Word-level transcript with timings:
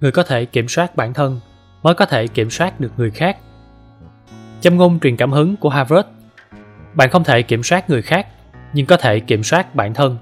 người 0.00 0.10
có 0.10 0.22
thể 0.22 0.44
kiểm 0.44 0.68
soát 0.68 0.96
bản 0.96 1.14
thân 1.14 1.40
mới 1.82 1.94
có 1.94 2.06
thể 2.06 2.26
kiểm 2.26 2.50
soát 2.50 2.80
được 2.80 2.92
người 2.96 3.10
khác. 3.10 3.36
Châm 4.60 4.76
ngôn 4.76 5.00
truyền 5.00 5.16
cảm 5.16 5.32
hứng 5.32 5.56
của 5.56 5.68
harvard. 5.68 6.08
Bạn 6.94 7.10
không 7.10 7.24
thể 7.24 7.42
kiểm 7.42 7.62
soát 7.62 7.90
người 7.90 8.02
khác, 8.02 8.26
nhưng 8.72 8.86
có 8.86 8.96
thể 8.96 9.20
kiểm 9.20 9.44
soát 9.44 9.74
bản 9.74 9.94
thân. 9.94 10.16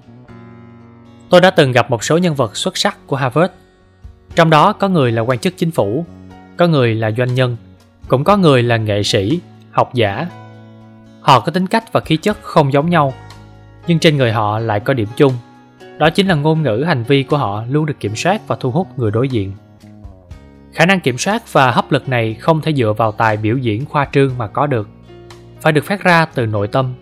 Tôi 1.31 1.41
đã 1.41 1.51
từng 1.51 1.73
gặp 1.73 1.91
một 1.91 2.05
số 2.05 2.19
nhân 2.19 2.35
vật 2.35 2.57
xuất 2.57 2.77
sắc 2.77 3.07
của 3.07 3.17
harvard. 3.17 3.53
Trong 4.35 4.51
đó 4.51 4.73
có 4.73 4.89
người 4.89 5.13
là 5.13 5.23
quan 5.23 5.39
chức 5.39 5.55
chính 5.57 5.71
phủ, 5.71 6.05
có 6.57 6.67
người 6.67 6.95
là 6.95 7.11
doanh 7.11 7.35
nhân, 7.35 7.57
cũng 8.09 8.25
có 8.25 8.37
người 8.37 8.63
là 8.63 8.77
nghệ 8.77 9.03
sĩ, 9.03 9.41
học 9.71 9.95
giả. 9.95 10.27
Họ 11.21 11.41
có 11.41 11.53
tính 11.53 11.67
cách 11.67 11.93
và 11.93 12.01
khí 12.01 12.17
chất 12.17 12.43
không 12.43 12.73
giống 12.73 12.91
nhau, 12.91 13.15
nhưng 13.87 13.99
trên 13.99 14.17
người 14.17 14.33
họ 14.33 14.59
lại 14.59 14.81
có 14.81 14.95
điểm 14.95 15.09
chung 15.17 15.33
đó 15.99 16.11
chính 16.11 16.27
là 16.27 16.35
ngôn 16.35 16.63
ngữ 16.63 16.85
hành 16.87 17.03
vi 17.03 17.23
của 17.23 17.37
họ 17.37 17.65
luôn 17.69 17.87
được 17.87 18.01
kiểm 18.01 18.17
soát 18.17 18.41
và 18.47 18.57
thu 18.61 18.71
hút 18.71 18.99
người 18.99 19.11
đối 19.11 19.29
diện. 19.29 19.53
Khả 20.73 20.87
năng 20.87 21.01
kiểm 21.01 21.19
soát 21.19 21.53
và 21.53 21.71
hấp 21.71 21.93
lực 21.93 22.09
này 22.09 22.35
không 22.35 22.61
thể 22.61 22.73
dựa 22.73 22.93
vào 22.93 23.13
tài 23.13 23.37
biểu 23.37 23.57
diễn 23.57 23.87
khoa 23.87 24.09
trương 24.13 24.39
mà 24.39 24.47
có 24.47 24.67
được. 24.67 24.89
Phải 25.61 25.73
được 25.73 25.85
phát 25.85 26.05
ra 26.05 26.25
từ 26.25 26.47
nội 26.47 26.69
tâm. 26.69 26.95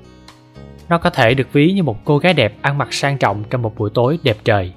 Nó 0.89 0.99
có 0.99 1.11
thể 1.11 1.35
được 1.35 1.53
ví 1.53 1.73
như 1.73 1.83
một 1.83 2.05
cô 2.05 2.19
gái 2.19 2.35
đẹp 2.35 2.55
ăn 2.61 2.79
mặc 2.79 2.93
sang 2.93 3.19
trọng 3.19 3.45
trong 3.51 3.63
một 3.63 3.79
buổi 3.79 3.91
tối 3.95 4.19
đẹp 4.23 4.37
trời. 4.45 4.73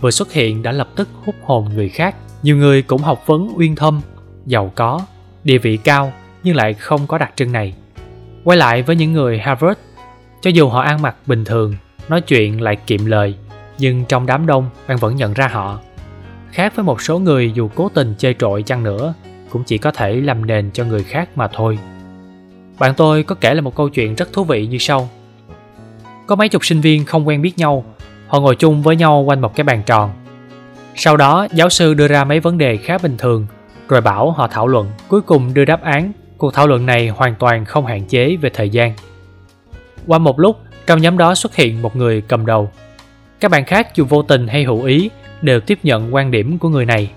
Vừa 0.00 0.10
xuất 0.10 0.32
hiện 0.32 0.62
đã 0.62 0.72
lập 0.72 0.88
tức 0.96 1.08
hút 1.24 1.34
hồn 1.42 1.68
người 1.74 1.88
khác. 1.88 2.16
Nhiều 2.42 2.56
người 2.56 2.82
cũng 2.82 3.02
học 3.02 3.26
vấn 3.26 3.48
uyên 3.56 3.76
thâm, 3.76 4.00
giàu 4.46 4.72
có, 4.74 5.00
địa 5.44 5.58
vị 5.58 5.76
cao 5.76 6.12
nhưng 6.42 6.56
lại 6.56 6.74
không 6.74 7.06
có 7.06 7.18
đặc 7.18 7.32
trưng 7.36 7.52
này. 7.52 7.74
Quay 8.44 8.58
lại 8.58 8.82
với 8.82 8.96
những 8.96 9.12
người 9.12 9.38
harvard, 9.38 9.80
cho 10.40 10.50
dù 10.50 10.68
họ 10.68 10.80
ăn 10.80 11.02
mặc 11.02 11.16
bình 11.26 11.44
thường, 11.44 11.74
nói 12.08 12.20
chuyện 12.20 12.60
lại 12.60 12.76
kiệm 12.76 13.06
lời 13.06 13.34
nhưng 13.78 14.04
trong 14.04 14.26
đám 14.26 14.46
đông 14.46 14.70
bạn 14.88 14.96
vẫn 14.96 15.16
nhận 15.16 15.32
ra 15.32 15.48
họ. 15.48 15.78
Khác 16.52 16.76
với 16.76 16.84
một 16.84 17.02
số 17.02 17.18
người 17.18 17.52
dù 17.54 17.68
cố 17.74 17.88
tình 17.94 18.14
chơi 18.18 18.34
trội 18.38 18.62
chăng 18.62 18.82
nữa, 18.82 19.14
cũng 19.50 19.64
chỉ 19.64 19.78
có 19.78 19.90
thể 19.90 20.14
làm 20.20 20.46
nền 20.46 20.70
cho 20.70 20.84
người 20.84 21.04
khác 21.04 21.28
mà 21.34 21.48
thôi. 21.48 21.78
Bạn 22.78 22.94
tôi 22.96 23.22
có 23.22 23.34
kể 23.34 23.54
là 23.54 23.60
một 23.60 23.74
câu 23.74 23.88
chuyện 23.88 24.14
rất 24.14 24.32
thú 24.32 24.44
vị 24.44 24.66
như 24.66 24.78
sau. 24.78 25.08
Có 26.26 26.36
mấy 26.36 26.48
chục 26.48 26.64
sinh 26.64 26.80
viên 26.80 27.04
không 27.04 27.28
quen 27.28 27.42
biết 27.42 27.58
nhau, 27.58 27.84
họ 28.26 28.40
ngồi 28.40 28.56
chung 28.56 28.82
với 28.82 28.96
nhau 28.96 29.24
quanh 29.26 29.40
một 29.40 29.54
cái 29.56 29.64
bàn 29.64 29.82
tròn. 29.86 30.10
Sau 30.94 31.16
đó, 31.16 31.46
giáo 31.52 31.68
sư 31.68 31.94
đưa 31.94 32.08
ra 32.08 32.24
mấy 32.24 32.40
vấn 32.40 32.58
đề 32.58 32.76
khá 32.76 32.98
bình 32.98 33.16
thường, 33.18 33.46
rồi 33.88 34.00
bảo 34.00 34.30
họ 34.30 34.48
thảo 34.48 34.66
luận, 34.66 34.90
cuối 35.08 35.20
cùng 35.20 35.54
đưa 35.54 35.64
đáp 35.64 35.82
án. 35.82 36.12
Cuộc 36.38 36.54
thảo 36.54 36.66
luận 36.66 36.86
này 36.86 37.08
hoàn 37.08 37.34
toàn 37.34 37.64
không 37.64 37.86
hạn 37.86 38.04
chế 38.04 38.36
về 38.36 38.50
thời 38.54 38.70
gian. 38.70 38.92
Qua 40.06 40.18
một 40.18 40.40
lúc, 40.40 40.58
trong 40.86 41.02
nhóm 41.02 41.18
đó 41.18 41.34
xuất 41.34 41.56
hiện 41.56 41.82
một 41.82 41.96
người 41.96 42.20
cầm 42.20 42.46
đầu 42.46 42.70
các 43.40 43.50
bạn 43.50 43.64
khác 43.64 43.96
dù 43.96 44.04
vô 44.04 44.22
tình 44.22 44.46
hay 44.48 44.64
hữu 44.64 44.82
ý 44.82 45.10
đều 45.42 45.60
tiếp 45.60 45.78
nhận 45.82 46.14
quan 46.14 46.30
điểm 46.30 46.58
của 46.58 46.68
người 46.68 46.84
này. 46.84 47.10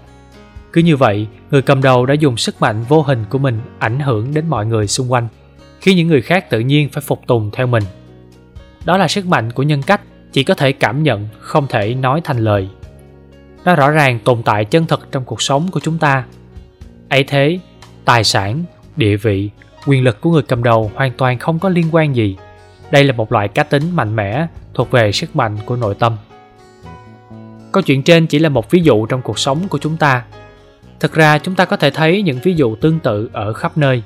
Cứ 0.74 0.82
như 0.82 0.98
vậy, 0.98 1.28
người 1.52 1.62
cầm 1.62 1.82
đầu 1.82 2.06
đã 2.06 2.14
dùng 2.14 2.38
sức 2.38 2.62
mạnh 2.62 2.84
vô 2.90 3.02
hình 3.02 3.26
của 3.30 3.38
mình 3.38 3.62
ảnh 3.80 4.00
hưởng 4.00 4.34
đến 4.34 4.46
mọi 4.50 4.66
người 4.66 4.88
xung 4.88 5.12
quanh, 5.12 5.28
khiến 5.82 5.98
những 5.98 6.08
người 6.08 6.22
khác 6.22 6.50
tự 6.50 6.60
nhiên 6.60 6.90
phải 6.90 7.02
phục 7.02 7.28
tùng 7.28 7.50
theo 7.54 7.68
mình. 7.68 7.84
Đó 8.86 8.98
là 8.98 9.08
sức 9.08 9.26
mạnh 9.26 9.52
của 9.52 9.64
nhân 9.64 9.82
cách, 9.82 10.02
chỉ 10.32 10.44
có 10.44 10.54
thể 10.54 10.72
cảm 10.72 11.04
nhận, 11.04 11.28
không 11.40 11.68
thể 11.70 11.94
nói 11.94 12.22
thành 12.24 12.38
lời. 12.38 12.70
Nó 13.66 13.76
rõ 13.76 13.92
ràng 13.92 14.20
tồn 14.20 14.44
tại 14.44 14.66
chân 14.66 14.86
thật 14.88 15.12
trong 15.12 15.26
cuộc 15.26 15.42
sống 15.42 15.68
của 15.72 15.80
chúng 15.80 15.98
ta. 15.98 16.26
Ấy 17.10 17.24
thế, 17.24 17.60
tài 18.06 18.24
sản, 18.24 18.64
địa 18.96 19.16
vị, 19.16 19.50
quyền 19.86 20.04
lực 20.04 20.22
của 20.22 20.32
người 20.32 20.42
cầm 20.42 20.64
đầu 20.64 20.92
hoàn 20.96 21.12
toàn 21.12 21.40
không 21.40 21.60
có 21.60 21.70
liên 21.70 21.86
quan 21.92 22.16
gì 22.16 22.38
đây 22.92 23.04
là 23.04 23.14
một 23.14 23.32
loại 23.32 23.48
cá 23.48 23.64
tính 23.64 23.96
mạnh 23.96 24.16
mẽ 24.16 24.48
thuộc 24.74 24.92
về 24.92 25.12
sức 25.12 25.36
mạnh 25.36 25.58
của 25.66 25.76
nội 25.76 25.96
tâm. 26.00 26.18
Câu 27.72 27.84
chuyện 27.84 28.04
trên 28.04 28.28
chỉ 28.28 28.40
là 28.40 28.50
một 28.50 28.72
ví 28.72 28.82
dụ 28.84 29.06
trong 29.06 29.22
cuộc 29.22 29.40
sống 29.40 29.68
của 29.68 29.78
chúng 29.78 29.98
ta. 29.98 30.26
Thực 31.00 31.14
ra, 31.14 31.38
chúng 31.38 31.56
ta 31.56 31.66
có 31.66 31.78
thể 31.78 31.90
thấy 31.92 32.22
những 32.22 32.40
ví 32.44 32.54
dụ 32.54 32.76
tương 32.76 33.00
tự 33.00 33.30
ở 33.34 33.54
khắp 33.54 33.78
nơi. 33.78 34.04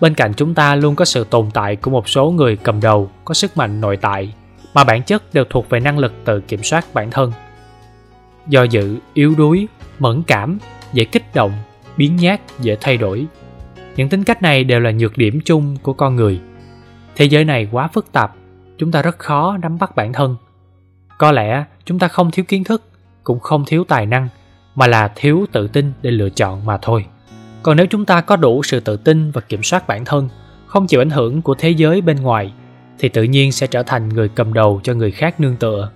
Bên 0.00 0.14
cạnh 0.14 0.32
chúng 0.34 0.54
ta 0.54 0.74
luôn 0.74 0.96
có 0.96 1.04
sự 1.04 1.26
tồn 1.30 1.50
tại 1.54 1.76
của 1.76 1.90
một 1.90 2.08
số 2.08 2.30
người 2.30 2.56
cầm 2.56 2.80
đầu 2.80 3.10
có 3.24 3.34
sức 3.34 3.56
mạnh 3.56 3.80
nội 3.80 3.96
tại 3.96 4.34
mà 4.74 4.84
bản 4.84 5.02
chất 5.02 5.34
đều 5.34 5.44
thuộc 5.50 5.68
về 5.68 5.80
năng 5.80 5.98
lực 5.98 6.12
tự 6.24 6.40
kiểm 6.40 6.62
soát 6.62 6.94
bản 6.94 7.10
thân. 7.10 7.32
Do 8.48 8.62
dự, 8.62 8.96
yếu 9.14 9.34
đuối, 9.38 9.68
mẫn 9.98 10.22
cảm, 10.26 10.58
dễ 10.92 11.04
kích 11.04 11.34
động, 11.34 11.52
biến 11.96 12.16
nhát, 12.16 12.40
dễ 12.60 12.76
thay 12.80 12.96
đổi. 12.96 13.26
Những 13.96 14.08
tính 14.08 14.24
cách 14.24 14.42
này 14.42 14.64
đều 14.64 14.80
là 14.80 14.90
nhược 14.90 15.18
điểm 15.18 15.40
chung 15.44 15.76
của 15.82 15.92
con 15.92 16.16
người 16.16 16.40
thế 17.16 17.24
giới 17.24 17.44
này 17.44 17.68
quá 17.72 17.88
phức 17.88 18.12
tạp, 18.12 18.34
chúng 18.78 18.92
ta 18.92 19.02
rất 19.02 19.18
khó 19.18 19.56
nắm 19.62 19.78
bắt 19.78 19.96
bản 19.96 20.12
thân. 20.12 20.36
Có 21.18 21.32
lẽ 21.32 21.64
chúng 21.84 21.98
ta 21.98 22.08
không 22.08 22.30
thiếu 22.30 22.44
kiến 22.48 22.64
thức, 22.64 22.82
cũng 23.24 23.40
không 23.40 23.64
thiếu 23.66 23.84
tài 23.84 24.06
năng, 24.06 24.28
mà 24.74 24.86
là 24.86 25.12
thiếu 25.14 25.46
tự 25.52 25.68
tin 25.68 25.92
để 26.02 26.10
lựa 26.10 26.30
chọn 26.30 26.66
mà 26.66 26.78
thôi. 26.82 27.06
Còn 27.62 27.76
nếu 27.76 27.86
chúng 27.86 28.04
ta 28.04 28.20
có 28.20 28.36
đủ 28.36 28.62
sự 28.62 28.80
tự 28.80 28.96
tin 28.96 29.30
và 29.30 29.40
kiểm 29.40 29.62
soát 29.62 29.86
bản 29.86 30.04
thân, 30.04 30.28
không 30.66 30.86
chịu 30.86 31.00
ảnh 31.00 31.10
hưởng 31.10 31.42
của 31.42 31.54
thế 31.54 31.70
giới 31.70 32.00
bên 32.00 32.16
ngoài, 32.16 32.52
thì 32.98 33.08
tự 33.08 33.22
nhiên 33.22 33.52
sẽ 33.52 33.66
trở 33.66 33.82
thành 33.82 34.08
người 34.08 34.28
cầm 34.28 34.52
đầu 34.52 34.80
cho 34.82 34.94
người 34.94 35.10
khác 35.10 35.40
nương 35.40 35.56
tựa. 35.56 35.90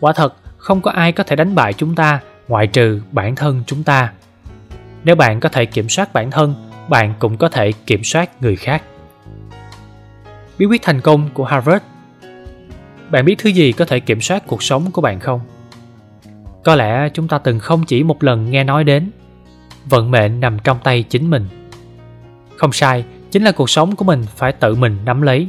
Quả 0.00 0.12
thật, 0.12 0.34
không 0.56 0.80
có 0.80 0.90
ai 0.90 1.12
có 1.12 1.24
thể 1.24 1.36
đánh 1.36 1.54
bại 1.54 1.72
chúng 1.72 1.94
ta, 1.94 2.20
ngoại 2.48 2.66
trừ 2.66 3.02
bản 3.12 3.36
thân 3.36 3.62
chúng 3.66 3.82
ta. 3.82 4.12
Nếu 5.04 5.16
bạn 5.16 5.40
có 5.40 5.48
thể 5.48 5.66
kiểm 5.66 5.88
soát 5.88 6.12
bản 6.12 6.30
thân, 6.30 6.54
bạn 6.88 7.14
cũng 7.18 7.36
có 7.36 7.48
thể 7.48 7.72
kiểm 7.72 8.04
soát 8.04 8.42
người 8.42 8.56
khác 8.56 8.82
bí 10.58 10.66
quyết 10.66 10.82
thành 10.82 11.00
công 11.00 11.28
của 11.34 11.44
harvard. 11.44 11.84
Bạn 13.10 13.24
biết 13.24 13.34
thứ 13.38 13.50
gì 13.50 13.72
có 13.72 13.84
thể 13.84 14.00
kiểm 14.00 14.20
soát 14.20 14.46
cuộc 14.46 14.62
sống 14.62 14.90
của 14.90 15.02
bạn 15.02 15.20
không? 15.20 15.40
Có 16.64 16.74
lẽ 16.74 17.08
chúng 17.14 17.28
ta 17.28 17.38
từng 17.38 17.58
không 17.58 17.84
chỉ 17.84 18.02
một 18.02 18.24
lần 18.24 18.50
nghe 18.50 18.64
nói 18.64 18.84
đến 18.84 19.10
vận 19.84 20.10
mệnh 20.10 20.40
nằm 20.40 20.58
trong 20.64 20.78
tay 20.84 21.02
chính 21.02 21.30
mình. 21.30 21.48
Không 22.56 22.72
sai, 22.72 23.04
chính 23.30 23.44
là 23.44 23.52
cuộc 23.52 23.70
sống 23.70 23.96
của 23.96 24.04
mình 24.04 24.24
phải 24.36 24.52
tự 24.52 24.74
mình 24.74 24.98
nắm 25.04 25.22
lấy. 25.22 25.48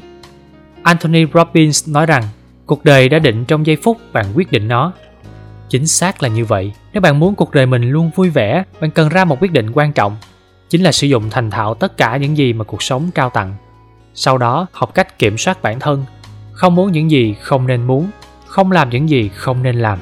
Anthony 0.84 1.26
robbins 1.34 1.90
nói 1.90 2.06
rằng, 2.06 2.24
cuộc 2.66 2.86
đời 2.86 3.10
đã 3.10 3.20
định 3.20 3.46
trong 3.46 3.66
giây 3.66 3.76
phút 3.84 3.98
bạn 4.14 4.26
quyết 4.36 4.52
định 4.52 4.68
nó. 4.68 4.94
Chính 5.70 5.88
xác 5.88 6.24
là 6.24 6.30
như 6.30 6.46
vậy. 6.46 6.74
Nếu 6.94 7.02
bạn 7.02 7.20
muốn 7.20 7.36
cuộc 7.36 7.52
đời 7.52 7.66
mình 7.66 7.90
luôn 7.90 8.12
vui 8.16 8.30
vẻ, 8.30 8.64
bạn 8.82 8.92
cần 8.92 9.10
ra 9.10 9.26
một 9.26 9.38
quyết 9.42 9.52
định 9.52 9.72
quan 9.74 9.94
trọng, 9.94 10.16
chính 10.70 10.84
là 10.84 10.92
sử 10.92 11.08
dụng 11.08 11.30
thành 11.30 11.52
thạo 11.52 11.74
tất 11.74 11.98
cả 11.98 12.18
những 12.18 12.38
gì 12.38 12.54
mà 12.54 12.64
cuộc 12.64 12.84
sống 12.84 13.10
trao 13.16 13.30
tặng 13.30 13.56
sau 14.20 14.38
đó 14.38 14.68
học 14.72 14.94
cách 14.94 15.20
kiểm 15.20 15.38
soát 15.38 15.62
bản 15.62 15.80
thân. 15.80 16.06
Không 16.52 16.76
muốn 16.76 16.92
những 16.92 17.12
gì 17.12 17.36
không 17.42 17.68
nên 17.68 17.88
muốn, 17.88 18.10
không 18.46 18.72
làm 18.72 18.90
những 18.90 19.10
gì 19.10 19.30
không 19.36 19.64
nên 19.64 19.76
làm. 19.76 20.00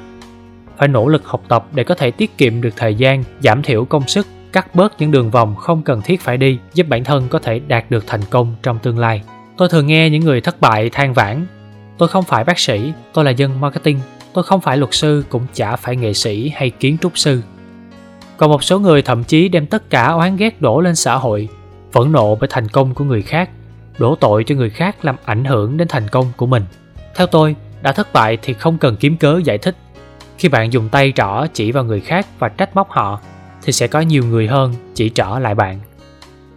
Phải 0.77 0.87
nỗ 0.87 1.07
lực 1.07 1.25
học 1.25 1.43
tập 1.47 1.65
để 1.73 1.83
có 1.83 1.95
thể 1.95 2.11
tiết 2.11 2.37
kiệm 2.37 2.61
được 2.61 2.69
thời 2.75 2.95
gian, 2.95 3.23
giảm 3.39 3.61
thiểu 3.61 3.85
công 3.85 4.07
sức, 4.07 4.27
cắt 4.51 4.75
bớt 4.75 4.93
những 4.99 5.11
đường 5.11 5.31
vòng 5.31 5.55
không 5.55 5.81
cần 5.81 6.01
thiết 6.01 6.21
phải 6.21 6.37
đi, 6.37 6.59
giúp 6.73 6.87
bản 6.89 7.03
thân 7.03 7.27
có 7.29 7.39
thể 7.39 7.59
đạt 7.59 7.91
được 7.91 8.07
thành 8.07 8.21
công 8.29 8.55
trong 8.63 8.79
tương 8.79 8.99
lai. 8.99 9.21
Tôi 9.57 9.69
thường 9.69 9.87
nghe 9.87 10.09
những 10.09 10.21
người 10.21 10.41
thất 10.41 10.61
bại 10.61 10.89
than 10.89 11.13
vãn, 11.13 11.45
tôi 11.97 12.09
không 12.09 12.23
phải 12.23 12.43
bác 12.43 12.59
sĩ, 12.59 12.91
tôi 13.13 13.25
là 13.25 13.31
dân 13.31 13.61
marketing, 13.61 13.99
tôi 14.33 14.43
không 14.43 14.61
phải 14.61 14.77
luật 14.77 14.93
sư, 14.93 15.25
cũng 15.29 15.45
chả 15.53 15.75
phải 15.75 15.95
nghệ 15.95 16.13
sĩ 16.13 16.51
hay 16.55 16.69
kiến 16.69 16.97
trúc 17.01 17.17
sư. 17.17 17.41
Còn 18.37 18.49
một 18.49 18.63
số 18.63 18.79
người 18.79 19.01
thậm 19.01 19.23
chí 19.23 19.49
đem 19.49 19.65
tất 19.65 19.89
cả 19.89 20.07
oán 20.07 20.37
ghét 20.37 20.61
đổ 20.61 20.81
lên 20.81 20.95
xã 20.95 21.15
hội, 21.15 21.49
phẫn 21.91 22.11
nộ 22.11 22.35
bởi 22.35 22.47
thành 22.51 22.67
công 22.67 22.93
của 22.93 23.03
người 23.03 23.21
khác 23.21 23.49
đổ 23.97 24.15
tội 24.15 24.43
cho 24.43 24.55
người 24.55 24.69
khác 24.69 25.05
làm 25.05 25.15
ảnh 25.25 25.45
hưởng 25.45 25.77
đến 25.77 25.87
thành 25.87 26.07
công 26.07 26.31
của 26.37 26.45
mình. 26.45 26.63
Theo 27.15 27.27
tôi, 27.27 27.55
đã 27.81 27.91
thất 27.91 28.13
bại 28.13 28.37
thì 28.41 28.53
không 28.53 28.77
cần 28.77 28.95
kiếm 28.97 29.17
cớ 29.17 29.39
giải 29.43 29.57
thích. 29.57 29.75
Khi 30.37 30.49
bạn 30.49 30.73
dùng 30.73 30.89
tay 30.89 31.13
trỏ 31.15 31.45
chỉ 31.53 31.71
vào 31.71 31.83
người 31.83 31.99
khác 31.99 32.27
và 32.39 32.49
trách 32.49 32.75
móc 32.75 32.89
họ, 32.91 33.19
thì 33.63 33.71
sẽ 33.71 33.87
có 33.87 34.01
nhiều 34.01 34.23
người 34.25 34.47
hơn 34.47 34.73
chỉ 34.93 35.09
trỏ 35.09 35.37
lại 35.41 35.55
bạn. 35.55 35.79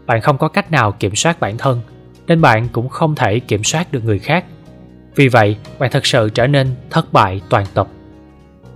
Bạn 0.07 0.21
không 0.21 0.39
có 0.39 0.49
cách 0.49 0.71
nào 0.71 0.93
kiểm 0.93 1.15
soát 1.15 1.41
bản 1.41 1.59
thân, 1.59 1.81
nên 2.27 2.41
bạn 2.41 2.69
cũng 2.73 2.89
không 2.89 3.15
thể 3.15 3.41
kiểm 3.41 3.65
soát 3.65 3.93
được 3.93 4.05
người 4.05 4.19
khác. 4.19 4.45
Vì 5.15 5.29
vậy, 5.29 5.57
bạn 5.79 5.91
thật 5.91 6.07
sự 6.07 6.31
trở 6.35 6.47
nên 6.47 6.75
thất 6.91 7.13
bại 7.13 7.41
toàn 7.49 7.67
tập 7.75 7.89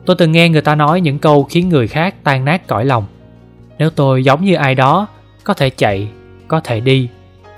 tôi 0.07 0.17
từng 0.17 0.33
nghe 0.33 0.49
người 0.49 0.61
ta 0.61 0.75
nói 0.75 1.01
những 1.01 1.19
câu 1.19 1.45
khiến 1.45 1.69
người 1.69 1.89
khác 1.89 2.15
tan 2.25 2.45
nát 2.45 2.67
cõi 2.67 2.85
lòng. 2.85 3.07
Nếu 3.79 3.91
tôi 3.91 4.25
giống 4.25 4.45
như 4.45 4.55
ai 4.55 4.75
đó, 4.75 5.07
có 5.45 5.55
thể 5.55 5.71
chạy, 5.71 6.09
có 6.49 6.61
thể 6.61 6.81
đi 6.81 7.09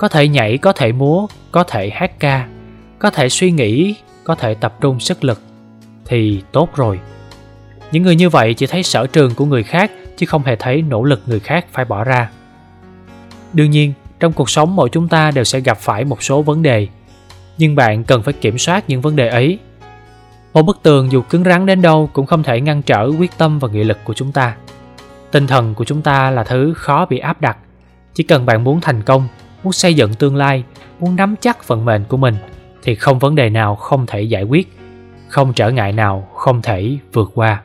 có 0.04 0.08
thể 0.08 0.28
nhảy, 0.28 0.58
có 0.58 0.72
thể 0.72 0.92
múa, 0.92 1.26
có 1.52 1.64
thể 1.64 1.90
hát 1.90 2.20
ca, 2.20 2.48
có 2.98 3.10
thể 3.10 3.28
suy 3.28 3.50
nghĩ, 3.50 3.94
có 4.24 4.34
thể 4.34 4.54
tập 4.54 4.74
trung 4.80 5.00
sức 5.00 5.24
lực 5.24 5.40
thì 6.06 6.42
tốt 6.52 6.68
rồi. 6.76 7.00
Những 7.92 8.02
người 8.02 8.16
như 8.16 8.28
vậy 8.28 8.54
chỉ 8.54 8.66
thấy 8.66 8.82
sở 8.82 9.06
trường 9.06 9.34
của 9.34 9.44
người 9.44 9.62
khác, 9.62 9.90
chứ 10.16 10.26
không 10.26 10.42
hề 10.42 10.56
thấy 10.56 10.82
nỗ 10.82 11.04
lực 11.04 11.22
người 11.26 11.40
khác 11.40 11.66
phải 11.72 11.84
bỏ 11.84 12.04
ra. 12.04 12.30
Đương 13.52 13.70
nhiên, 13.70 13.92
trong 14.20 14.32
cuộc 14.32 14.50
sống 14.50 14.76
mỗi 14.76 14.88
chúng 14.92 15.08
ta 15.08 15.30
đều 15.30 15.44
sẽ 15.44 15.60
gặp 15.60 15.78
phải 15.78 16.04
một 16.04 16.22
số 16.22 16.42
vấn 16.42 16.62
đề, 16.62 16.88
nhưng 17.58 17.74
bạn 17.74 18.04
cần 18.04 18.22
phải 18.22 18.34
kiểm 18.34 18.58
soát 18.58 18.84
những 18.88 19.00
vấn 19.00 19.16
đề 19.16 19.28
ấy. 19.28 19.58
Một 20.52 20.62
bức 20.62 20.78
tường 20.82 21.12
dù 21.12 21.22
cứng 21.22 21.44
rắn 21.44 21.66
đến 21.66 21.82
đâu 21.82 22.10
cũng 22.12 22.26
không 22.26 22.42
thể 22.42 22.60
ngăn 22.60 22.82
trở 22.82 23.10
quyết 23.18 23.38
tâm 23.38 23.58
và 23.58 23.68
nghị 23.68 23.84
lực 23.84 23.98
của 24.04 24.14
chúng 24.14 24.32
ta. 24.32 24.56
Tinh 25.30 25.46
thần 25.46 25.74
của 25.74 25.84
chúng 25.84 26.02
ta 26.02 26.30
là 26.30 26.44
thứ 26.44 26.74
khó 26.76 27.06
bị 27.06 27.18
áp 27.18 27.40
đặt, 27.40 27.56
chỉ 28.14 28.24
cần 28.24 28.46
bạn 28.46 28.64
muốn 28.64 28.80
thành 28.80 29.02
công 29.02 29.28
muốn 29.64 29.72
xây 29.72 29.94
dựng 29.94 30.14
tương 30.14 30.37
lai, 30.37 30.64
muốn 31.00 31.16
nắm 31.16 31.34
chắc 31.40 31.69
vận 31.69 31.84
mệnh 31.84 32.05
của 32.08 32.16
mình, 32.16 32.34
thì 32.82 32.94
không 32.94 33.19
vấn 33.19 33.34
đề 33.34 33.50
nào 33.50 33.75
không 33.75 34.06
thể 34.06 34.22
giải 34.22 34.43
quyết, 34.43 34.69
không 35.28 35.52
trở 35.52 35.70
ngại 35.70 35.93
nào 35.93 36.28
không 36.34 36.62
thể 36.62 36.99
vượt 37.12 37.31
qua. 37.34 37.62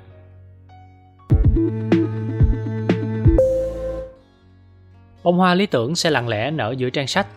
Bông 5.24 5.38
hoa 5.38 5.56
lý 5.56 5.66
tưởng 5.66 5.96
sẽ 5.96 6.10
lặng 6.10 6.28
lẽ 6.28 6.52
nở 6.52 6.76
giữa 6.78 6.90
trang 6.90 7.08
sách. 7.08 7.28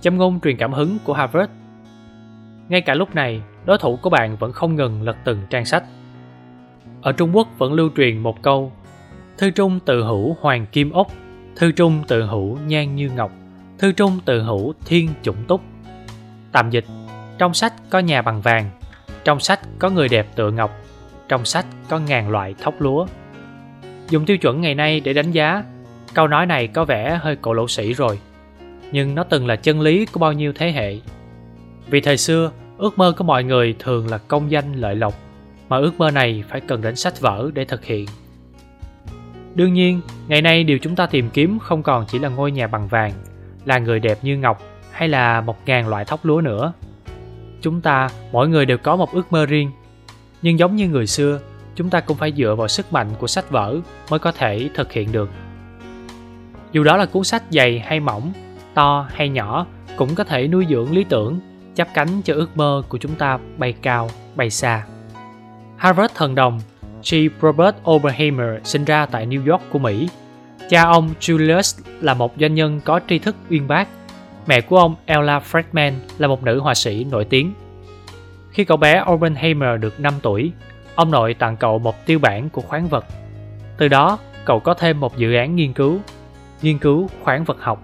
Châm 0.00 0.16
ngôn 0.16 0.40
truyền 0.40 0.56
cảm 0.56 0.72
hứng 0.72 0.98
của 1.04 1.12
harvard. 1.12 1.50
Ngay 2.68 2.80
cả 2.80 2.94
lúc 2.94 3.14
này, 3.14 3.42
đối 3.64 3.78
thủ 3.78 3.98
của 4.02 4.10
bạn 4.10 4.36
vẫn 4.36 4.52
không 4.52 4.76
ngừng 4.76 5.02
lật 5.02 5.16
từng 5.24 5.38
trang 5.50 5.64
sách. 5.64 5.84
Ở 7.02 7.12
trung 7.12 7.36
quốc 7.36 7.48
vẫn 7.58 7.72
lưu 7.72 7.90
truyền 7.96 8.18
một 8.18 8.42
câu, 8.42 8.72
thư 9.38 9.50
trung 9.50 9.80
tự 9.86 10.04
hữu 10.04 10.36
hoàng 10.40 10.66
kim 10.72 10.90
ốc, 10.90 11.06
thư 11.56 11.72
trung 11.72 12.02
tự 12.08 12.22
hữu 12.22 12.58
nhan 12.66 12.96
như 12.96 13.10
ngọc 13.16 13.32
thư 13.78 13.92
trung 13.92 14.18
tự 14.24 14.42
hữu 14.42 14.74
thiên 14.84 15.10
chủng 15.22 15.44
túc. 15.48 15.60
Tạm 16.52 16.70
dịch, 16.70 16.84
trong 17.38 17.54
sách 17.54 17.72
có 17.90 17.98
nhà 17.98 18.22
bằng 18.22 18.40
vàng, 18.40 18.70
trong 19.24 19.40
sách 19.40 19.60
có 19.78 19.90
người 19.90 20.08
đẹp 20.08 20.26
tựa 20.36 20.50
ngọc, 20.50 20.70
trong 21.28 21.44
sách 21.44 21.66
có 21.88 21.98
ngàn 21.98 22.30
loại 22.30 22.54
thóc 22.60 22.74
lúa. 22.78 23.06
Dùng 24.10 24.26
tiêu 24.26 24.38
chuẩn 24.38 24.60
ngày 24.60 24.74
nay 24.74 25.00
để 25.00 25.12
đánh 25.12 25.32
giá, 25.32 25.64
câu 26.14 26.28
nói 26.28 26.46
này 26.46 26.66
có 26.66 26.84
vẻ 26.84 27.18
hơi 27.22 27.36
cổ 27.36 27.52
lỗ 27.52 27.68
sĩ 27.68 27.92
rồi, 27.92 28.18
nhưng 28.92 29.14
nó 29.14 29.24
từng 29.24 29.46
là 29.46 29.56
chân 29.56 29.80
lý 29.80 30.06
của 30.06 30.20
bao 30.20 30.32
nhiêu 30.32 30.52
thế 30.52 30.72
hệ. 30.72 30.96
Vì 31.90 32.00
thời 32.00 32.16
xưa, 32.16 32.50
ước 32.78 32.98
mơ 32.98 33.12
của 33.16 33.24
mọi 33.24 33.44
người 33.44 33.74
thường 33.78 34.10
là 34.10 34.18
công 34.18 34.50
danh 34.50 34.72
lợi 34.72 34.96
lộc, 34.96 35.14
mà 35.68 35.76
ước 35.76 35.98
mơ 35.98 36.10
này 36.10 36.44
phải 36.48 36.60
cần 36.60 36.82
đến 36.82 36.96
sách 36.96 37.20
vở 37.20 37.50
để 37.54 37.64
thực 37.64 37.84
hiện. 37.84 38.06
Đương 39.54 39.72
nhiên, 39.72 40.00
ngày 40.28 40.42
nay 40.42 40.64
điều 40.64 40.78
chúng 40.78 40.96
ta 40.96 41.06
tìm 41.06 41.30
kiếm 41.30 41.58
không 41.58 41.82
còn 41.82 42.04
chỉ 42.08 42.18
là 42.18 42.28
ngôi 42.28 42.52
nhà 42.52 42.66
bằng 42.66 42.88
vàng 42.88 43.12
là 43.66 43.78
người 43.78 44.00
đẹp 44.00 44.18
như 44.22 44.36
ngọc 44.36 44.62
hay 44.92 45.08
là 45.08 45.40
một 45.40 45.56
ngàn 45.66 45.88
loại 45.88 46.04
thóc 46.04 46.24
lúa 46.24 46.40
nữa 46.40 46.72
chúng 47.60 47.80
ta, 47.80 48.08
mỗi 48.32 48.48
người 48.48 48.66
đều 48.66 48.78
có 48.78 48.96
một 48.96 49.12
ước 49.12 49.32
mơ 49.32 49.46
riêng 49.46 49.70
nhưng 50.42 50.58
giống 50.58 50.76
như 50.76 50.88
người 50.88 51.06
xưa, 51.06 51.40
chúng 51.74 51.90
ta 51.90 52.00
cũng 52.00 52.16
phải 52.16 52.32
dựa 52.36 52.54
vào 52.54 52.68
sức 52.68 52.92
mạnh 52.92 53.08
của 53.18 53.26
sách 53.26 53.50
vở 53.50 53.76
mới 54.10 54.18
có 54.18 54.32
thể 54.32 54.68
thực 54.74 54.92
hiện 54.92 55.12
được 55.12 55.30
dù 56.72 56.84
đó 56.84 56.96
là 56.96 57.06
cuốn 57.06 57.24
sách 57.24 57.42
dày 57.50 57.78
hay 57.78 58.00
mỏng, 58.00 58.32
to 58.74 59.08
hay 59.10 59.28
nhỏ, 59.28 59.66
cũng 59.96 60.14
có 60.14 60.24
thể 60.24 60.48
nuôi 60.48 60.66
dưỡng 60.70 60.92
lý 60.92 61.04
tưởng, 61.04 61.40
chắp 61.74 61.88
cánh 61.94 62.22
cho 62.24 62.34
ước 62.34 62.56
mơ 62.56 62.82
của 62.88 62.98
chúng 62.98 63.14
ta 63.14 63.38
bay 63.58 63.74
cao, 63.82 64.10
bay 64.36 64.50
xa 64.50 64.86
harvard 65.76 66.14
thần 66.14 66.34
đồng 66.34 66.60
G. 67.10 67.14
Robert 67.42 67.76
Oppenheimer 67.90 68.48
sinh 68.64 68.84
ra 68.84 69.06
tại 69.06 69.26
New 69.26 69.50
York 69.50 69.62
của 69.70 69.78
Mỹ. 69.78 70.08
Cha 70.68 70.82
ông 70.82 71.14
Julius 71.20 71.82
là 72.00 72.14
một 72.14 72.34
doanh 72.40 72.54
nhân 72.54 72.80
có 72.84 73.00
tri 73.08 73.18
thức 73.18 73.36
uyên 73.50 73.68
bác. 73.68 73.88
Mẹ 74.46 74.60
của 74.60 74.78
ông 74.78 74.94
Ella 75.06 75.38
Fredman 75.38 75.92
là 76.18 76.28
một 76.28 76.42
nữ 76.42 76.60
họa 76.60 76.74
sĩ 76.74 77.04
nổi 77.04 77.24
tiếng. 77.24 77.52
Khi 78.50 78.64
cậu 78.64 78.76
bé 78.76 79.04
Oppenheimer 79.10 79.80
được 79.80 80.00
5 80.00 80.14
tuổi, 80.22 80.52
ông 80.94 81.10
nội 81.10 81.34
tặng 81.34 81.56
cậu 81.56 81.78
một 81.78 82.06
tiêu 82.06 82.18
bản 82.18 82.48
của 82.50 82.60
khoáng 82.60 82.88
vật. 82.88 83.04
Từ 83.78 83.88
đó, 83.88 84.18
cậu 84.44 84.60
có 84.60 84.74
thêm 84.74 85.00
một 85.00 85.16
dự 85.16 85.34
án 85.34 85.56
nghiên 85.56 85.72
cứu, 85.72 85.98
nghiên 86.62 86.78
cứu 86.78 87.08
khoáng 87.22 87.44
vật 87.44 87.56
học. 87.60 87.82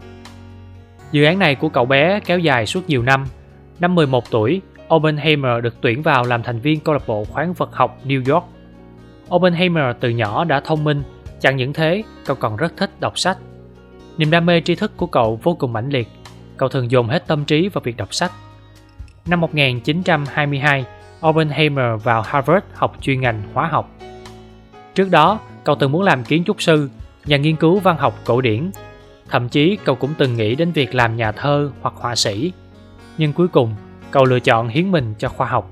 Dự 1.12 1.25
án 1.25 1.38
này 1.38 1.55
của 1.55 1.69
cậu 1.69 1.85
bé 1.85 2.20
kéo 2.20 2.38
dài 2.38 2.67
suốt 2.67 2.88
nhiều 2.88 3.02
năm. 3.02 3.26
Năm 3.81 3.94
11 3.94 4.31
tuổi, 4.31 4.61
Oppenheimer 4.94 5.62
được 5.62 5.81
tuyển 5.81 6.02
vào 6.02 6.25
làm 6.25 6.43
thành 6.43 6.61
viên 6.61 6.81
câu 6.81 6.94
lạc 6.94 7.06
bộ 7.06 7.25
khoáng 7.25 7.52
vật 7.52 7.70
học 7.73 7.99
New 8.05 8.35
York 8.35 8.44
Oppenheimer 9.35 9.96
từ 10.00 10.11
nhỏ 10.11 10.44
đã 10.44 10.61
thông 10.61 10.85
minh, 10.85 11.02
chẳng 11.42 11.56
những 11.56 11.72
thế, 11.72 12.02
cậu 12.26 12.36
còn 12.36 12.56
rất 12.56 12.76
thích 12.76 12.90
đọc 13.00 13.18
sách. 13.18 13.38
Niềm 14.16 14.30
đam 14.30 14.46
mê 14.46 14.60
tri 14.60 14.74
thức 14.74 14.92
của 14.96 15.06
cậu 15.06 15.40
vô 15.42 15.54
cùng 15.54 15.72
mãnh 15.72 15.88
liệt, 15.88 16.08
cậu 16.56 16.68
thường 16.68 16.90
dồn 16.90 17.08
hết 17.08 17.26
tâm 17.26 17.44
trí 17.44 17.68
vào 17.68 17.82
việc 17.84 17.96
đọc 17.96 18.14
sách. 18.14 18.32
Năm 19.26 19.40
1922, 19.40 20.84
Oppenheimer 21.26 22.02
vào 22.02 22.22
Harvard 22.22 22.66
học 22.74 22.96
chuyên 23.00 23.20
ngành 23.20 23.42
hóa 23.54 23.66
học. 23.66 23.90
Trước 24.94 25.10
đó, 25.10 25.38
cậu 25.64 25.76
từng 25.76 25.92
muốn 25.92 26.02
làm 26.02 26.24
kiến 26.24 26.44
trúc 26.44 26.62
sư, 26.62 26.90
nhà 27.26 27.36
nghiên 27.36 27.56
cứu 27.56 27.78
văn 27.78 27.96
học 27.96 28.18
cổ 28.24 28.40
điển. 28.40 28.70
Thậm 29.28 29.48
chí 29.48 29.78
cậu 29.84 29.94
cũng 29.94 30.14
từng 30.18 30.36
nghĩ 30.36 30.54
đến 30.54 30.72
việc 30.72 30.94
làm 30.94 31.16
nhà 31.16 31.32
thơ 31.32 31.70
hoặc 31.80 31.94
họa 31.96 32.16
sĩ. 32.16 32.52
Nhưng 33.18 33.32
cuối 33.32 33.48
cùng, 33.48 33.74
cậu 34.10 34.24
lựa 34.24 34.40
chọn 34.40 34.68
hiến 34.68 34.90
mình 34.90 35.14
cho 35.18 35.28
khoa 35.28 35.46
học. 35.46 35.70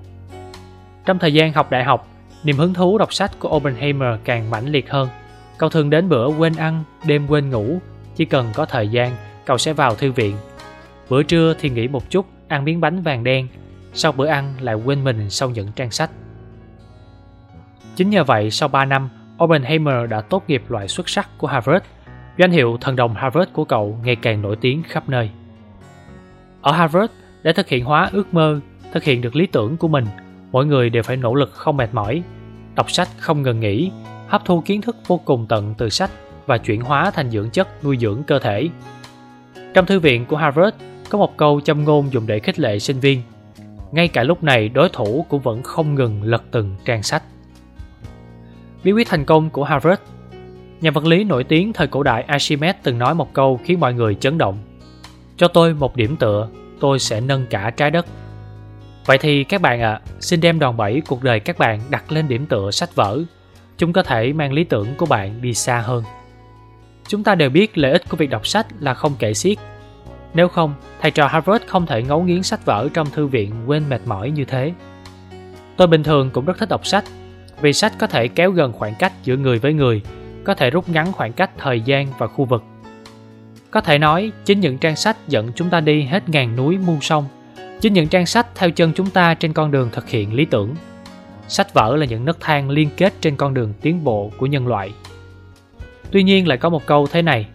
Trong 1.04 1.18
thời 1.18 1.34
gian 1.34 1.52
học 1.52 1.70
đại 1.70 1.84
học, 1.84 2.06
Niềm 2.44 2.56
hứng 2.56 2.74
thú 2.74 2.98
đọc 2.98 3.14
sách 3.14 3.30
của 3.38 3.56
Oppenheimer 3.56 4.20
càng 4.24 4.50
mãnh 4.50 4.66
liệt 4.66 4.90
hơn. 4.90 5.08
Cậu 5.60 5.70
thường 5.70 5.90
đến 5.90 6.08
bữa 6.08 6.26
quên 6.26 6.52
ăn, 6.56 6.84
đêm 7.04 7.26
quên 7.26 7.50
ngủ. 7.50 7.78
Chỉ 8.16 8.24
cần 8.24 8.46
có 8.54 8.66
thời 8.66 8.88
gian, 8.88 9.12
cậu 9.46 9.58
sẽ 9.58 9.72
vào 9.72 9.94
thư 9.94 10.12
viện. 10.12 10.36
Bữa 11.08 11.22
trưa 11.22 11.54
thì 11.60 11.70
nghỉ 11.70 11.88
một 11.88 12.10
chút, 12.10 12.26
ăn 12.48 12.64
miếng 12.64 12.80
bánh 12.80 13.02
vàng 13.02 13.24
đen. 13.24 13.48
Sau 13.92 14.12
bữa 14.12 14.26
ăn 14.26 14.54
lại 14.60 14.74
quên 14.74 15.04
mình 15.04 15.30
sau 15.30 15.50
những 15.50 15.68
trang 15.76 15.90
sách. 15.90 16.10
Chính 17.96 18.10
nhờ 18.10 18.24
vậy, 18.24 18.50
sau 18.50 18.68
3 18.68 18.84
năm, 18.84 19.08
Oppenheimer 19.44 20.10
đã 20.10 20.20
tốt 20.20 20.44
nghiệp 20.48 20.62
loại 20.68 20.88
xuất 20.88 21.08
sắc 21.08 21.38
của 21.38 21.46
Harvard. 21.46 21.84
Danh 22.38 22.50
hiệu 22.50 22.78
thần 22.80 22.96
đồng 22.96 23.14
Harvard 23.14 23.52
của 23.52 23.64
cậu 23.64 23.98
ngày 24.04 24.16
càng 24.16 24.42
nổi 24.42 24.56
tiếng 24.60 24.82
khắp 24.82 25.08
nơi. 25.08 25.30
Ở 26.62 26.72
Harvard, 26.72 27.12
để 27.42 27.52
thực 27.52 27.68
hiện 27.68 27.84
hóa 27.84 28.08
ước 28.12 28.34
mơ, 28.34 28.60
thực 28.92 29.04
hiện 29.04 29.20
được 29.20 29.36
lý 29.36 29.46
tưởng 29.46 29.76
của 29.76 29.88
mình, 29.88 30.06
mỗi 30.52 30.66
người 30.66 30.90
đều 30.90 31.02
phải 31.02 31.16
nỗ 31.16 31.34
lực 31.34 31.52
không 31.52 31.76
mệt 31.76 31.88
mỏi 31.92 32.22
đọc 32.74 32.90
sách 32.90 33.08
không 33.18 33.42
ngừng 33.42 33.60
nghỉ 33.60 33.90
hấp 34.30 34.44
thu 34.44 34.60
kiến 34.60 34.80
thức 34.80 34.96
vô 35.06 35.20
cùng 35.24 35.46
tận 35.48 35.74
từ 35.78 35.88
sách 35.88 36.10
và 36.46 36.58
chuyển 36.58 36.80
hóa 36.80 37.10
thành 37.10 37.30
dưỡng 37.30 37.50
chất 37.50 37.84
nuôi 37.84 37.96
dưỡng 38.00 38.22
cơ 38.26 38.38
thể. 38.38 38.68
Trong 39.74 39.86
thư 39.86 40.00
viện 40.00 40.26
của 40.26 40.36
harvard 40.36 40.76
có 41.08 41.18
một 41.18 41.36
câu 41.36 41.60
châm 41.60 41.84
ngôn 41.84 42.12
dùng 42.12 42.26
để 42.26 42.38
khích 42.38 42.58
lệ 42.58 42.78
sinh 42.78 43.00
viên 43.00 43.22
ngay 43.92 44.08
cả 44.08 44.22
lúc 44.22 44.42
này 44.42 44.68
đối 44.68 44.88
thủ 44.88 45.26
cũng 45.28 45.40
vẫn 45.40 45.62
không 45.62 45.94
ngừng 45.94 46.22
lật 46.22 46.42
từng 46.50 46.76
trang 46.84 47.02
sách. 47.02 47.22
Bí 48.84 48.92
quyết 48.92 49.08
thành 49.08 49.24
công 49.24 49.50
của 49.50 49.64
harvard. 49.64 50.00
Nhà 50.80 50.90
vật 50.90 51.04
lý 51.04 51.24
nổi 51.24 51.44
tiếng 51.44 51.72
thời 51.72 51.86
cổ 51.86 52.02
đại 52.02 52.22
archimedes 52.22 52.76
từng 52.82 52.98
nói 52.98 53.14
một 53.14 53.32
câu 53.32 53.60
khiến 53.64 53.80
mọi 53.80 53.94
người 53.94 54.14
chấn 54.14 54.38
động 54.38 54.58
cho 55.36 55.48
tôi 55.48 55.74
một 55.74 55.96
điểm 55.96 56.16
tựa 56.16 56.48
tôi 56.80 56.98
sẽ 56.98 57.20
nâng 57.20 57.46
cả 57.50 57.70
trái 57.70 57.90
đất. 57.90 58.06
Vậy 59.06 59.18
thì 59.18 59.44
các 59.44 59.62
bạn 59.62 59.80
ạ, 59.80 59.92
à, 59.92 60.00
xin 60.20 60.40
đem 60.40 60.58
đòn 60.58 60.76
bẩy 60.76 61.02
cuộc 61.08 61.22
đời 61.22 61.40
các 61.40 61.58
bạn 61.58 61.80
đặt 61.90 62.12
lên 62.12 62.28
điểm 62.28 62.46
tựa 62.46 62.70
sách 62.70 62.94
vở. 62.94 63.20
Chúng 63.80 63.92
có 63.92 64.02
thể 64.02 64.32
mang 64.32 64.52
lý 64.52 64.64
tưởng 64.64 64.94
của 64.96 65.06
bạn 65.06 65.42
đi 65.42 65.54
xa 65.54 65.80
hơn. 65.80 66.04
Chúng 67.08 67.24
ta 67.24 67.34
đều 67.34 67.50
biết 67.50 67.78
lợi 67.78 67.92
ích 67.92 68.08
của 68.08 68.16
việc 68.16 68.30
đọc 68.30 68.46
sách 68.46 68.66
là 68.80 68.94
không 68.94 69.12
kể 69.18 69.34
xiết. 69.34 69.58
Nếu 70.34 70.48
không, 70.48 70.74
thầy 71.00 71.10
trò 71.10 71.26
Harvard 71.26 71.64
không 71.66 71.86
thể 71.86 72.02
ngấu 72.02 72.22
nghiến 72.22 72.42
sách 72.42 72.66
vở 72.66 72.88
trong 72.94 73.10
thư 73.10 73.26
viện 73.26 73.52
quên 73.66 73.88
mệt 73.88 74.00
mỏi 74.06 74.30
như 74.30 74.44
thế. 74.44 74.72
Tôi 75.76 75.86
bình 75.86 76.02
thường 76.02 76.30
cũng 76.30 76.44
rất 76.44 76.58
thích 76.58 76.68
đọc 76.68 76.86
sách, 76.86 77.04
vì 77.60 77.72
sách 77.72 77.92
có 77.98 78.06
thể 78.06 78.28
kéo 78.28 78.50
gần 78.50 78.72
khoảng 78.72 78.94
cách 78.98 79.12
giữa 79.24 79.36
người 79.36 79.58
với 79.58 79.72
người, 79.72 80.02
có 80.44 80.54
thể 80.54 80.70
rút 80.70 80.88
ngắn 80.88 81.12
khoảng 81.12 81.32
cách 81.32 81.50
thời 81.58 81.80
gian 81.80 82.06
và 82.18 82.26
khu 82.26 82.44
vực. 82.44 82.64
Có 83.70 83.80
thể 83.80 83.98
nói, 83.98 84.32
chính 84.44 84.60
những 84.60 84.78
trang 84.78 84.96
sách 84.96 85.16
dẫn 85.28 85.52
chúng 85.54 85.70
ta 85.70 85.80
đi 85.80 86.02
hết 86.02 86.28
ngàn 86.28 86.56
núi 86.56 86.78
muôn 86.78 87.00
sông– 87.00 87.24
Chính 87.80 87.92
những 87.92 88.08
trang 88.08 88.26
sách 88.26 88.46
theo 88.54 88.70
chân 88.70 88.92
chúng 88.92 89.10
ta 89.10 89.34
trên 89.34 89.52
con 89.52 89.70
đường 89.70 89.88
thực 89.92 90.08
hiện 90.08 90.34
lý 90.34 90.44
tưởng. 90.44 90.74
Sách 91.50 91.74
vở 91.74 91.96
là 91.96 92.06
những 92.06 92.24
nấc 92.24 92.40
thang 92.40 92.70
liên 92.70 92.90
kết 92.96 93.14
trên 93.20 93.36
con 93.36 93.54
đường 93.54 93.72
tiến 93.80 94.04
bộ 94.04 94.30
của 94.38 94.46
nhân 94.46 94.66
loại. 94.66 94.92
Tuy 96.10 96.22
nhiên 96.22 96.48
lại 96.48 96.58
có 96.58 96.68
một 96.68 96.86
câu 96.86 97.06
thế 97.06 97.22
này, 97.22 97.46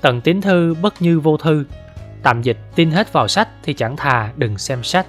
tận 0.00 0.20
tín 0.20 0.40
thư 0.40 0.74
bất 0.82 1.02
như 1.02 1.20
vô 1.20 1.36
thư, 1.36 1.64
tạm 2.22 2.42
dịch 2.42 2.58
tin 2.74 2.90
hết 2.90 3.12
vào 3.12 3.28
sách 3.28 3.48
thì 3.62 3.74
chẳng 3.74 3.96
thà 3.96 4.32
đừng 4.36 4.58
xem 4.58 4.82
sách. 4.82 5.06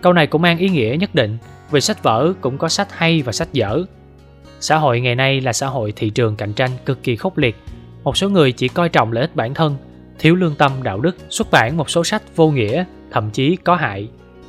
Câu 0.00 0.12
này 0.12 0.26
cũng 0.26 0.42
mang 0.42 0.58
ý 0.58 0.68
nghĩa 0.68 0.96
nhất 1.00 1.14
định, 1.14 1.38
vì 1.70 1.80
sách 1.80 2.02
vở 2.02 2.32
cũng 2.40 2.58
có 2.58 2.68
sách 2.68 2.88
hay 2.92 3.22
và 3.22 3.32
sách 3.32 3.52
dở. 3.52 3.82
Xã 4.60 4.76
hội 4.76 5.00
ngày 5.00 5.14
nay 5.14 5.40
là 5.40 5.52
xã 5.52 5.66
hội 5.66 5.92
thị 5.96 6.10
trường 6.10 6.36
cạnh 6.36 6.52
tranh 6.52 6.70
cực 6.84 7.02
kỳ 7.02 7.16
khốc 7.16 7.38
liệt. 7.38 7.56
Một 8.04 8.16
số 8.16 8.28
người 8.28 8.52
chỉ 8.52 8.68
coi 8.68 8.88
trọng 8.88 9.12
lợi 9.12 9.20
ích 9.20 9.36
bản 9.36 9.54
thân, 9.54 9.76
thiếu 10.18 10.34
lương 10.34 10.54
tâm 10.54 10.82
đạo 10.82 11.00
đức, 11.00 11.16
xuất 11.30 11.50
bản 11.50 11.76
một 11.76 11.90
số 11.90 12.04
sách 12.04 12.22
vô 12.36 12.50
nghĩa 12.50 12.84
thậm 13.10 13.30
chí 13.30 13.56
có 13.56 13.74
hại. 13.74 14.08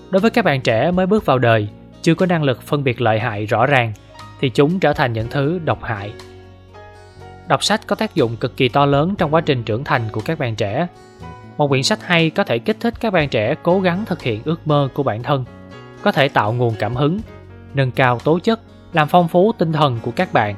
Đối 0.10 0.20
với 0.20 0.32
các 0.32 0.46
bạn 0.46 0.62
trẻ 0.62 0.92
mới 0.92 1.06
bước 1.06 1.26
vào 1.26 1.40
đời, 1.40 1.68
chưa 2.04 2.16
có 2.16 2.26
năng 2.26 2.44
lực 2.44 2.62
phân 2.62 2.84
biệt 2.84 3.02
lợi 3.02 3.20
hại 3.20 3.46
rõ 3.46 3.66
ràng, 3.66 3.94
thì 4.40 4.50
chúng 4.50 4.80
trở 4.80 4.94
thành 4.94 5.14
những 5.14 5.28
thứ 5.30 5.60
độc 5.66 5.84
hại. 5.84 6.14
Đọc 7.48 7.64
sách 7.64 7.88
có 7.88 7.96
tác 7.96 8.16
dụng 8.16 8.38
cực 8.38 8.58
kỳ 8.58 8.70
to 8.70 8.86
lớn 8.86 9.16
trong 9.18 9.34
quá 9.34 9.42
trình 9.42 9.64
trưởng 9.64 9.84
thành 9.84 10.02
của 10.12 10.22
các 10.26 10.40
bạn 10.40 10.56
trẻ. 10.56 10.88
Một 11.58 11.68
quyển 11.68 11.84
sách 11.84 12.00
hay 12.04 12.30
có 12.30 12.44
thể 12.44 12.60
kích 12.60 12.78
thích 12.80 12.94
các 13.00 13.14
bạn 13.14 13.30
trẻ 13.30 13.56
cố 13.64 13.80
gắng 13.80 14.06
thực 14.06 14.22
hiện 14.22 14.42
ước 14.46 14.68
mơ 14.68 14.90
của 14.94 15.04
bản 15.04 15.24
thân, 15.24 15.46
có 16.02 16.12
thể 16.12 16.30
tạo 16.30 16.54
nguồn 16.54 16.76
cảm 16.80 16.96
hứng, 16.96 17.20
nâng 17.74 17.92
cao 17.92 18.20
tố 18.20 18.40
chất, 18.40 18.60
làm 18.94 19.08
phong 19.08 19.28
phú 19.28 19.52
tinh 19.58 19.74
thần 19.74 20.00
của 20.02 20.12
các 20.12 20.34
bạn. 20.34 20.56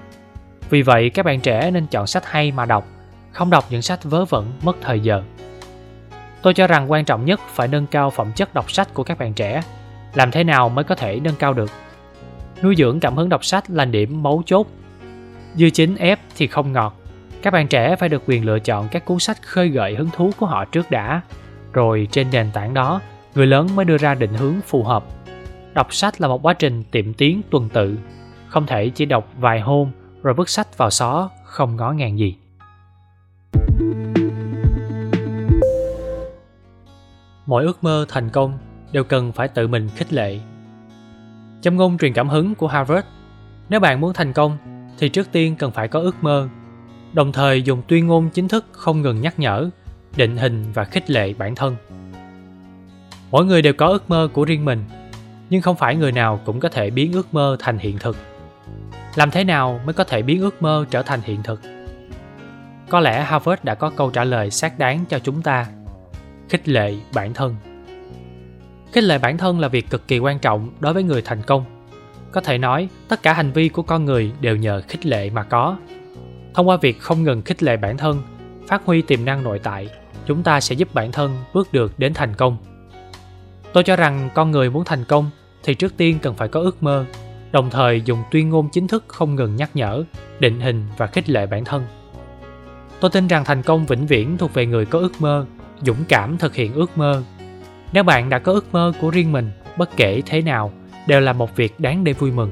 Vì 0.70 0.82
vậy, 0.82 1.10
các 1.10 1.26
bạn 1.26 1.40
trẻ 1.40 1.72
nên 1.72 1.88
chọn 1.88 2.08
sách 2.08 2.26
hay 2.26 2.52
mà 2.52 2.66
đọc, 2.66 2.88
không 3.32 3.50
đọc 3.50 3.66
những 3.70 3.82
sách 3.82 4.04
vớ 4.04 4.26
vẩn 4.26 4.52
mất 4.64 4.78
thời 4.82 5.00
giờ. 5.00 5.24
Tôi 6.42 6.54
cho 6.54 6.68
rằng 6.68 6.92
quan 6.92 7.06
trọng 7.06 7.26
nhất 7.26 7.40
phải 7.54 7.68
nâng 7.68 7.88
cao 7.88 8.10
phẩm 8.10 8.32
chất 8.36 8.54
đọc 8.54 8.72
sách 8.72 8.94
của 8.94 9.04
các 9.04 9.20
bạn 9.20 9.34
trẻ. 9.34 9.62
Làm 10.16 10.32
thế 10.32 10.44
nào 10.44 10.70
mới 10.70 10.84
có 10.84 10.96
thể 10.96 11.20
nâng 11.20 11.36
cao 11.36 11.54
được? 11.54 11.72
Nuôi 12.64 12.76
dưỡng 12.78 13.00
cảm 13.00 13.16
hứng 13.16 13.30
đọc 13.30 13.46
sách 13.46 13.70
là 13.70 13.86
điểm 13.86 14.24
mấu 14.24 14.44
chốt. 14.46 14.68
Dưa 15.56 15.70
chín 15.70 15.96
ép 15.96 16.20
thì 16.38 16.48
không 16.48 16.72
ngọt. 16.72 16.96
Các 17.42 17.52
bạn 17.52 17.68
trẻ 17.68 17.96
phải 17.96 18.10
được 18.10 18.24
quyền 18.28 18.46
lựa 18.46 18.60
chọn 18.60 18.88
các 18.92 19.06
cuốn 19.06 19.20
sách 19.20 19.42
khơi 19.42 19.70
gợi 19.70 19.96
hứng 19.96 20.10
thú 20.14 20.32
của 20.38 20.46
họ 20.46 20.66
trước 20.66 20.92
đã. 20.92 21.22
Rồi 21.74 22.08
trên 22.12 22.28
nền 22.32 22.52
tảng 22.54 22.74
đó, 22.74 23.02
người 23.36 23.48
lớn 23.48 23.68
mới 23.76 23.86
đưa 23.86 23.98
ra 23.98 24.16
định 24.16 24.34
hướng 24.34 24.56
phù 24.68 24.84
hợp. 24.84 25.06
đọc 25.74 25.94
sách 25.94 26.22
là 26.22 26.28
một 26.28 26.46
quá 26.46 26.54
trình 26.54 26.84
tiệm 26.92 27.14
tiến 27.14 27.42
tuần 27.50 27.70
tự, 27.70 27.98
không 28.48 28.66
thể 28.66 28.90
chỉ 28.90 29.06
đọc 29.06 29.28
vài 29.38 29.60
hôm 29.60 29.92
rồi 30.24 30.34
vứt 30.34 30.50
sách 30.50 30.78
vào 30.78 30.90
xó, 30.90 31.30
không 31.44 31.76
ngó 31.76 31.92
ngàng 31.92 32.20
gì. 32.20 32.36
Mỗi 37.46 37.64
ước 37.64 37.84
mơ 37.84 38.06
thành 38.10 38.30
công 38.30 38.58
đều 38.96 39.04
cần 39.04 39.32
phải 39.32 39.48
tự 39.48 39.68
mình 39.68 39.90
khích 39.96 40.14
lệ. 40.14 40.40
Châm 41.62 41.76
ngôn 41.76 41.98
truyền 41.98 42.14
cảm 42.14 42.30
hứng 42.30 42.56
của 42.56 42.68
Harvard 42.68 43.08
Nếu 43.70 43.80
bạn 43.80 44.02
muốn 44.02 44.14
thành 44.14 44.34
công 44.34 44.58
thì 44.98 45.10
trước 45.10 45.32
tiên 45.32 45.56
cần 45.56 45.72
phải 45.72 45.88
có 45.88 46.00
ước 46.00 46.16
mơ, 46.22 46.50
đồng 47.14 47.32
thời 47.32 47.62
dùng 47.62 47.82
tuyên 47.88 48.08
ngôn 48.08 48.30
chính 48.30 48.48
thức 48.48 48.66
không 48.72 49.02
ngừng 49.02 49.22
nhắc 49.22 49.40
nhở, 49.40 49.70
định 50.18 50.38
hình 50.38 50.66
và 50.74 50.84
khích 50.84 51.10
lệ 51.10 51.34
bản 51.34 51.56
thân. 51.56 51.76
Mỗi 53.32 53.46
người 53.46 53.62
đều 53.62 53.74
có 53.74 53.88
ước 53.88 54.10
mơ 54.10 54.28
của 54.34 54.46
riêng 54.46 54.66
mình, 54.66 54.84
nhưng 55.50 55.62
không 55.62 55.76
phải 55.76 55.96
người 55.96 56.12
nào 56.12 56.40
cũng 56.46 56.60
có 56.60 56.70
thể 56.70 56.90
biến 56.90 57.14
ước 57.14 57.34
mơ 57.34 57.58
thành 57.60 57.78
hiện 57.78 57.98
thực. 58.00 58.18
Làm 59.16 59.32
thế 59.32 59.44
nào 59.44 59.80
mới 59.86 59.94
có 59.94 60.04
thể 60.04 60.22
biến 60.22 60.42
ước 60.42 60.62
mơ 60.62 60.86
trở 60.90 61.02
thành 61.02 61.22
hiện 61.24 61.44
thực? 61.44 61.62
Có 62.90 63.00
lẽ 63.00 63.24
Harvard 63.24 63.64
đã 63.64 63.76
có 63.76 63.90
câu 63.90 64.10
trả 64.10 64.24
lời 64.24 64.52
xác 64.52 64.80
đáng 64.80 65.06
cho 65.10 65.20
chúng 65.20 65.42
ta. 65.42 65.66
Khích 66.50 66.70
lệ 66.70 66.96
bản 67.14 67.34
thân. 67.34 67.75
Khích 68.92 69.04
lệ 69.04 69.18
bản 69.18 69.38
thân 69.38 69.60
là 69.60 69.68
việc 69.68 69.90
cực 69.90 70.08
kỳ 70.08 70.20
quan 70.20 70.40
trọng 70.40 70.70
đối 70.80 70.94
với 70.94 71.04
người 71.04 71.22
thành 71.22 71.42
công. 71.42 71.66
Có 72.32 72.42
thể 72.42 72.58
nói, 72.58 72.90
tất 73.08 73.24
cả 73.24 73.34
hành 73.34 73.52
vi 73.52 73.70
của 73.70 73.82
con 73.82 74.06
người 74.06 74.32
đều 74.42 74.56
nhờ 74.56 74.82
khích 74.88 75.06
lệ 75.06 75.30
mà 75.30 75.44
có. 75.44 75.78
Thông 76.54 76.68
qua 76.68 76.78
việc 76.78 77.00
không 77.00 77.24
ngừng 77.24 77.42
khích 77.42 77.64
lệ 77.64 77.78
bản 77.78 77.98
thân, 77.98 78.22
phát 78.68 78.86
huy 78.86 79.02
tiềm 79.02 79.26
năng 79.26 79.44
nội 79.44 79.60
tại, 79.60 79.90
chúng 80.26 80.44
ta 80.44 80.60
sẽ 80.60 80.76
giúp 80.76 80.94
bản 80.94 81.12
thân 81.12 81.38
bước 81.54 81.74
được 81.74 82.00
đến 82.00 82.14
thành 82.14 82.34
công. 82.36 82.58
Tôi 83.74 83.84
cho 83.84 83.96
rằng 83.96 84.30
con 84.34 84.52
người 84.52 84.70
muốn 84.70 84.86
thành 84.86 85.04
công 85.04 85.30
thì 85.64 85.74
trước 85.74 85.98
tiên 85.98 86.20
cần 86.22 86.36
phải 86.36 86.48
có 86.48 86.60
ước 86.60 86.84
mơ, 86.84 87.06
đồng 87.52 87.70
thời 87.70 88.02
dùng 88.02 88.24
tuyên 88.32 88.50
ngôn 88.50 88.70
chính 88.70 88.88
thức 88.88 89.04
không 89.08 89.36
ngừng 89.36 89.56
nhắc 89.56 89.70
nhở, 89.74 90.04
định 90.40 90.60
hình 90.60 90.86
và 90.98 91.08
khích 91.08 91.30
lệ 91.30 91.46
bản 91.46 91.66
thân. 91.66 91.86
Tôi 93.00 93.12
tin 93.12 93.28
rằng 93.28 93.46
thành 93.46 93.62
công 93.62 93.86
vĩnh 93.86 94.08
viễn 94.08 94.38
thuộc 94.38 94.54
về 94.54 94.66
người 94.66 94.86
có 94.86 95.00
ước 95.00 95.12
mơ, 95.20 95.46
dũng 95.82 96.04
cảm 96.08 96.38
thực 96.38 96.56
hiện 96.56 96.74
ước 96.74 96.98
mơ. 96.98 97.24
Nếu 97.92 98.04
bạn 98.04 98.30
đã 98.30 98.40
có 98.40 98.52
ước 98.52 98.74
mơ 98.74 98.92
của 99.02 99.10
riêng 99.10 99.32
mình, 99.32 99.52
bất 99.78 99.98
kể 99.98 100.22
thế 100.26 100.42
nào, 100.42 100.72
đều 101.08 101.20
là 101.20 101.34
một 101.34 101.56
việc 101.56 101.80
đáng 101.80 102.04
để 102.04 102.14
vui 102.14 102.32
mừng. 102.32 102.52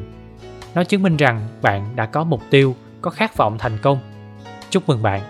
Nó 0.76 0.84
chứng 0.84 1.04
minh 1.04 1.18
rằng 1.18 1.48
bạn 1.62 1.96
đã 1.96 2.06
có 2.06 2.24
mục 2.24 2.42
tiêu, 2.50 2.76
có 3.02 3.12
khát 3.12 3.38
vọng 3.38 3.58
thành 3.58 3.78
công. 3.82 4.00
Chúc 4.70 4.90
mừng 4.90 5.02
bạn! 5.02 5.22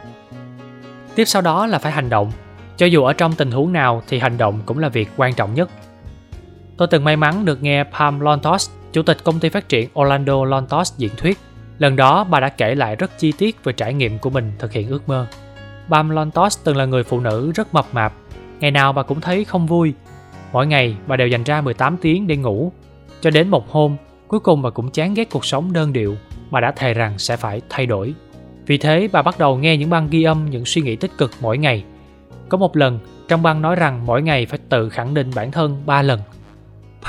Tiếp 1.15 1.25
sau 1.25 1.41
đó 1.41 1.67
là 1.67 1.79
phải 1.79 1.91
hành 1.91 2.09
động. 2.09 2.31
Cho 2.77 2.85
dù 2.85 3.03
ở 3.03 3.13
trong 3.13 3.33
tình 3.33 3.51
huống 3.51 3.73
nào 3.73 4.03
thì 4.07 4.19
hành 4.19 4.37
động 4.37 4.61
cũng 4.65 4.79
là 4.79 4.89
việc 4.89 5.09
quan 5.17 5.33
trọng 5.33 5.53
nhất. 5.53 5.69
Tôi 6.77 6.87
từng 6.87 7.03
may 7.03 7.15
mắn 7.15 7.45
được 7.45 7.63
nghe 7.63 7.83
Pam 7.83 8.19
Lontos, 8.19 8.69
chủ 8.91 9.03
tịch 9.03 9.17
công 9.23 9.39
ty 9.39 9.49
phát 9.49 9.69
triển 9.69 9.89
Orlando 9.99 10.45
Lontos 10.45 10.97
diễn 10.97 11.11
thuyết. 11.17 11.39
Lần 11.79 11.95
đó 11.95 12.23
bà 12.23 12.39
đã 12.39 12.49
kể 12.49 12.75
lại 12.75 12.95
rất 12.95 13.19
chi 13.19 13.33
tiết 13.37 13.63
về 13.63 13.73
trải 13.73 13.93
nghiệm 13.93 14.19
của 14.19 14.29
mình 14.29 14.51
thực 14.59 14.71
hiện 14.71 14.89
ước 14.89 15.09
mơ. 15.09 15.27
Pam 15.89 16.09
Lontos 16.09 16.59
từng 16.63 16.77
là 16.77 16.85
người 16.85 17.03
phụ 17.03 17.19
nữ 17.19 17.51
rất 17.55 17.73
mập 17.73 17.85
mạp. 17.93 18.13
Ngày 18.63 18.71
nào 18.71 18.93
bà 18.93 19.03
cũng 19.03 19.21
thấy 19.21 19.45
không 19.45 19.67
vui. 19.67 19.93
Mỗi 20.51 20.67
ngày 20.67 20.95
bà 21.07 21.15
đều 21.15 21.27
dành 21.27 21.43
ra 21.43 21.61
18 21.61 21.97
tiếng 21.97 22.27
để 22.27 22.37
ngủ. 22.37 22.71
Cho 23.21 23.29
đến 23.29 23.49
một 23.49 23.71
hôm, 23.71 23.95
cuối 24.27 24.39
cùng 24.39 24.61
bà 24.61 24.69
cũng 24.69 24.91
chán 24.91 25.13
ghét 25.13 25.29
cuộc 25.31 25.45
sống 25.45 25.73
đơn 25.73 25.93
điệu. 25.93 26.15
Bà 26.51 26.59
đã 26.59 26.71
thề 26.71 26.93
rằng 26.93 27.19
sẽ 27.19 27.37
phải 27.37 27.61
thay 27.69 27.85
đổi. 27.85 28.13
Vì 28.65 28.77
thế 28.77 29.09
bà 29.11 29.21
bắt 29.21 29.39
đầu 29.39 29.57
nghe 29.57 29.77
những 29.77 29.89
băng 29.89 30.09
ghi 30.09 30.23
âm 30.23 30.49
những 30.49 30.65
suy 30.65 30.81
nghĩ 30.81 30.95
tích 30.95 31.11
cực 31.17 31.31
mỗi 31.41 31.57
ngày. 31.57 31.83
Có 32.49 32.57
một 32.57 32.77
lần, 32.77 32.99
trong 33.27 33.43
băng 33.43 33.61
nói 33.61 33.75
rằng 33.75 34.05
mỗi 34.05 34.21
ngày 34.21 34.45
phải 34.45 34.59
tự 34.69 34.89
khẳng 34.89 35.13
định 35.13 35.31
bản 35.35 35.51
thân 35.51 35.83
3 35.85 36.01
lần. 36.01 36.19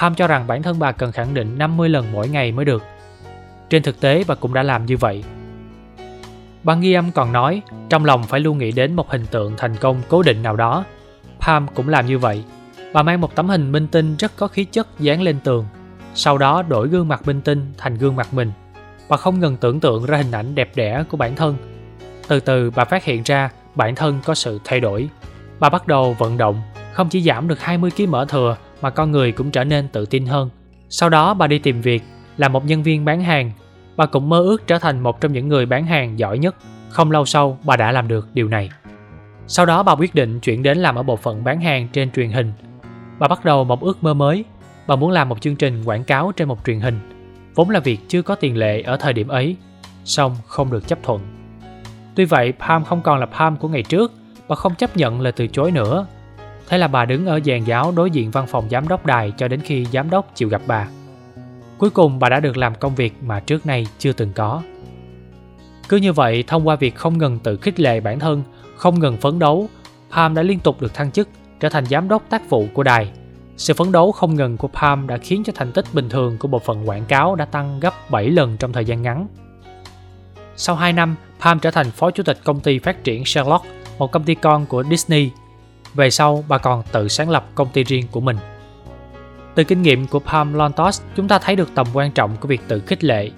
Pam 0.00 0.14
cho 0.14 0.26
rằng 0.26 0.46
bản 0.46 0.62
thân 0.62 0.78
bà 0.78 0.92
cần 0.92 1.12
khẳng 1.12 1.34
định 1.34 1.58
50 1.58 1.88
lần 1.88 2.06
mỗi 2.12 2.28
ngày 2.28 2.52
mới 2.52 2.64
được. 2.64 2.82
Trên 3.70 3.82
thực 3.82 4.00
tế 4.00 4.25
bà 4.28 4.34
cũng 4.34 4.54
đã 4.54 4.62
làm 4.62 4.87
như 4.87 4.96
vậy. 4.96 5.25
Băng 6.62 6.80
ghi 6.80 6.92
âm 6.92 7.11
còn 7.11 7.32
nói, 7.32 7.62
trong 7.88 8.04
lòng 8.04 8.23
phải 8.23 8.40
luôn 8.40 8.58
nghĩ 8.58 8.73
đến 8.73 8.94
một 8.94 9.11
hình 9.11 9.26
tượng 9.26 9.54
thành 9.56 9.76
công 9.76 10.02
cố 10.08 10.23
định 10.23 10.42
nào 10.42 10.56
đó. 10.56 10.84
Palm 11.46 11.66
cũng 11.74 11.88
làm 11.88 12.06
như 12.06 12.18
vậy. 12.18 12.44
Bà 12.92 13.02
mang 13.02 13.20
một 13.20 13.34
tấm 13.34 13.48
hình 13.48 13.72
minh 13.72 13.86
tinh 13.86 14.16
rất 14.16 14.32
có 14.36 14.48
khí 14.48 14.64
chất 14.64 14.88
dán 14.98 15.22
lên 15.22 15.40
tường. 15.44 15.66
Sau 16.14 16.38
đó 16.38 16.62
đổi 16.62 16.88
gương 16.88 17.08
mặt 17.08 17.26
minh 17.26 17.40
tinh 17.40 17.72
thành 17.78 17.98
gương 17.98 18.16
mặt 18.16 18.34
mình 18.34 18.52
Bà 19.08 19.16
không 19.16 19.40
ngừng 19.40 19.56
tưởng 19.56 19.80
tượng 19.80 20.06
ra 20.06 20.16
hình 20.16 20.32
ảnh 20.32 20.54
đẹp 20.54 20.72
đẽ 20.74 21.04
của 21.08 21.16
bản 21.16 21.36
thân. 21.36 21.56
Từ 22.28 22.40
từ 22.40 22.70
bà 22.70 22.84
phát 22.84 23.04
hiện 23.04 23.22
ra 23.24 23.50
bản 23.74 23.94
thân 23.94 24.20
có 24.24 24.34
sự 24.34 24.60
thay 24.64 24.80
đổi. 24.80 25.08
Bà 25.60 25.68
bắt 25.68 25.86
đầu 25.86 26.16
vận 26.18 26.38
động, 26.38 26.62
không 26.92 27.08
chỉ 27.08 27.22
giảm 27.22 27.48
được 27.48 27.60
20 27.60 27.90
kg 27.96 28.10
mỡ 28.10 28.24
thừa 28.24 28.56
mà 28.82 28.90
con 28.90 29.10
người 29.10 29.32
cũng 29.32 29.50
trở 29.50 29.64
nên 29.64 29.88
tự 29.88 30.06
tin 30.06 30.26
hơn. 30.26 30.50
Sau 30.88 31.08
đó 31.08 31.34
bà 31.34 31.46
đi 31.46 31.58
tìm 31.58 31.80
việc, 31.80 32.02
làm 32.36 32.52
một 32.52 32.64
nhân 32.64 32.82
viên 32.82 33.04
bán 33.04 33.22
hàng. 33.22 33.52
Bà 33.96 34.06
cũng 34.06 34.28
mơ 34.28 34.38
ước 34.38 34.66
trở 34.66 34.78
thành 34.78 35.00
một 35.00 35.20
trong 35.20 35.32
những 35.32 35.48
người 35.48 35.66
bán 35.66 35.86
hàng 35.86 36.18
giỏi 36.18 36.38
nhất. 36.38 36.54
Không 36.88 37.10
lâu 37.10 37.24
sau, 37.24 37.58
bà 37.64 37.76
đã 37.76 37.92
làm 37.92 38.08
được 38.08 38.28
điều 38.34 38.48
này. 38.48 38.70
Sau 39.46 39.66
đó 39.66 39.82
bà 39.82 39.94
quyết 39.94 40.14
định 40.14 40.40
chuyển 40.40 40.62
đến 40.62 40.78
làm 40.78 40.94
ở 40.94 41.02
bộ 41.02 41.16
phận 41.16 41.44
bán 41.44 41.60
hàng 41.60 41.88
trên 41.92 42.10
truyền 42.10 42.30
hình. 42.30 42.52
Bà 43.18 43.28
bắt 43.28 43.44
đầu 43.44 43.64
một 43.64 43.80
ước 43.80 44.02
mơ 44.02 44.14
mới. 44.14 44.44
Bà 44.86 44.96
muốn 44.96 45.10
làm 45.10 45.28
một 45.28 45.40
chương 45.40 45.56
trình 45.56 45.84
quảng 45.84 46.04
cáo 46.04 46.32
trên 46.32 46.48
một 46.48 46.58
truyền 46.64 46.80
hình 46.80 47.14
vốn 47.54 47.70
là 47.70 47.80
việc 47.80 48.00
chưa 48.08 48.22
có 48.22 48.34
tiền 48.34 48.56
lệ 48.56 48.82
ở 48.82 48.96
thời 48.96 49.12
điểm 49.12 49.28
ấy, 49.28 49.56
song 50.04 50.36
không 50.46 50.70
được 50.70 50.88
chấp 50.88 50.98
thuận. 51.02 51.20
Tuy 52.14 52.24
vậy, 52.24 52.52
Pam 52.52 52.84
không 52.84 53.02
còn 53.02 53.20
là 53.20 53.26
Pam 53.26 53.56
của 53.56 53.68
ngày 53.68 53.82
trước, 53.82 54.12
bà 54.48 54.56
không 54.56 54.74
chấp 54.74 54.96
nhận 54.96 55.20
lời 55.20 55.32
từ 55.32 55.46
chối 55.46 55.70
nữa. 55.70 56.06
Thế 56.68 56.78
là 56.78 56.88
bà 56.88 57.04
đứng 57.04 57.26
ở 57.26 57.40
dàn 57.44 57.64
giáo 57.64 57.92
đối 57.96 58.10
diện 58.10 58.30
văn 58.30 58.46
phòng 58.46 58.68
giám 58.70 58.88
đốc 58.88 59.06
đài 59.06 59.32
cho 59.36 59.48
đến 59.48 59.60
khi 59.60 59.86
giám 59.92 60.10
đốc 60.10 60.30
chịu 60.34 60.48
gặp 60.48 60.62
bà. 60.66 60.88
Cuối 61.78 61.90
cùng 61.90 62.18
bà 62.18 62.28
đã 62.28 62.40
được 62.40 62.56
làm 62.56 62.74
công 62.74 62.94
việc 62.94 63.14
mà 63.22 63.40
trước 63.40 63.66
nay 63.66 63.86
chưa 63.98 64.12
từng 64.12 64.32
có. 64.34 64.62
Cứ 65.88 65.96
như 65.96 66.12
vậy, 66.12 66.44
thông 66.46 66.68
qua 66.68 66.76
việc 66.76 66.94
không 66.94 67.18
ngừng 67.18 67.38
tự 67.38 67.56
khích 67.56 67.80
lệ 67.80 68.00
bản 68.00 68.18
thân, 68.18 68.42
không 68.84 69.00
ngừng 69.00 69.16
phấn 69.16 69.38
đấu, 69.38 69.68
Palm 70.10 70.34
đã 70.34 70.42
liên 70.42 70.58
tục 70.58 70.80
được 70.80 70.94
thăng 70.94 71.10
chức, 71.10 71.28
trở 71.60 71.68
thành 71.68 71.86
giám 71.86 72.08
đốc 72.08 72.22
tác 72.30 72.50
vụ 72.50 72.66
của 72.74 72.82
đài 72.82 73.12
sự 73.56 73.74
phấn 73.74 73.92
đấu 73.92 74.12
không 74.12 74.34
ngừng 74.34 74.56
của 74.56 74.68
Palm 74.68 75.06
đã 75.06 75.18
khiến 75.18 75.42
cho 75.44 75.52
thành 75.56 75.72
tích 75.72 75.84
bình 75.92 76.08
thường 76.08 76.38
của 76.38 76.48
bộ 76.48 76.58
phận 76.58 76.88
quảng 76.88 77.04
cáo 77.04 77.34
đã 77.34 77.44
tăng 77.44 77.80
gấp 77.80 78.10
7 78.10 78.30
lần 78.30 78.56
trong 78.56 78.72
thời 78.72 78.84
gian 78.84 79.02
ngắn. 79.02 79.26
Sau 80.56 80.76
2 80.76 80.92
năm, 80.92 81.16
Palm 81.40 81.58
trở 81.58 81.70
thành 81.70 81.90
phó 81.90 82.10
chủ 82.10 82.22
tịch 82.22 82.38
công 82.44 82.60
ty 82.60 82.78
phát 82.78 83.04
triển 83.04 83.24
Sherlock, 83.24 83.64
một 83.98 84.12
công 84.12 84.24
ty 84.24 84.34
con 84.34 84.66
của 84.66 84.84
Disney. 84.90 85.30
Về 85.94 86.10
sau, 86.10 86.44
bà 86.48 86.58
còn 86.58 86.82
tự 86.92 87.08
sáng 87.08 87.30
lập 87.30 87.46
công 87.54 87.68
ty 87.68 87.84
riêng 87.84 88.06
của 88.10 88.20
mình. 88.20 88.36
Từ 89.54 89.64
kinh 89.64 89.82
nghiệm 89.82 90.06
của 90.06 90.18
Palm 90.18 90.54
Lontos, 90.54 91.02
chúng 91.16 91.28
ta 91.28 91.38
thấy 91.38 91.56
được 91.56 91.68
tầm 91.74 91.86
quan 91.92 92.12
trọng 92.12 92.36
của 92.36 92.48
việc 92.48 92.60
tự 92.68 92.80
khích 92.80 93.04
lệ. 93.04 93.30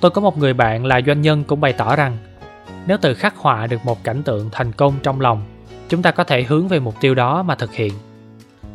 Tôi 0.00 0.10
có 0.10 0.20
một 0.20 0.38
người 0.38 0.54
bạn 0.54 0.86
là 0.86 1.00
doanh 1.06 1.22
nhân 1.22 1.44
cũng 1.44 1.60
bày 1.60 1.72
tỏ 1.72 1.96
rằng, 1.96 2.18
nếu 2.88 2.98
tự 2.98 3.14
khắc 3.14 3.36
họa 3.36 3.66
được 3.66 3.84
một 3.84 4.04
cảnh 4.04 4.22
tượng 4.22 4.48
thành 4.52 4.72
công 4.72 4.94
trong 5.02 5.20
lòng, 5.20 5.42
chúng 5.88 6.02
ta 6.02 6.10
có 6.10 6.24
thể 6.24 6.42
hướng 6.42 6.68
về 6.68 6.80
mục 6.80 6.94
tiêu 7.00 7.14
đó 7.14 7.42
mà 7.42 7.54
thực 7.54 7.72
hiện. 7.72 7.92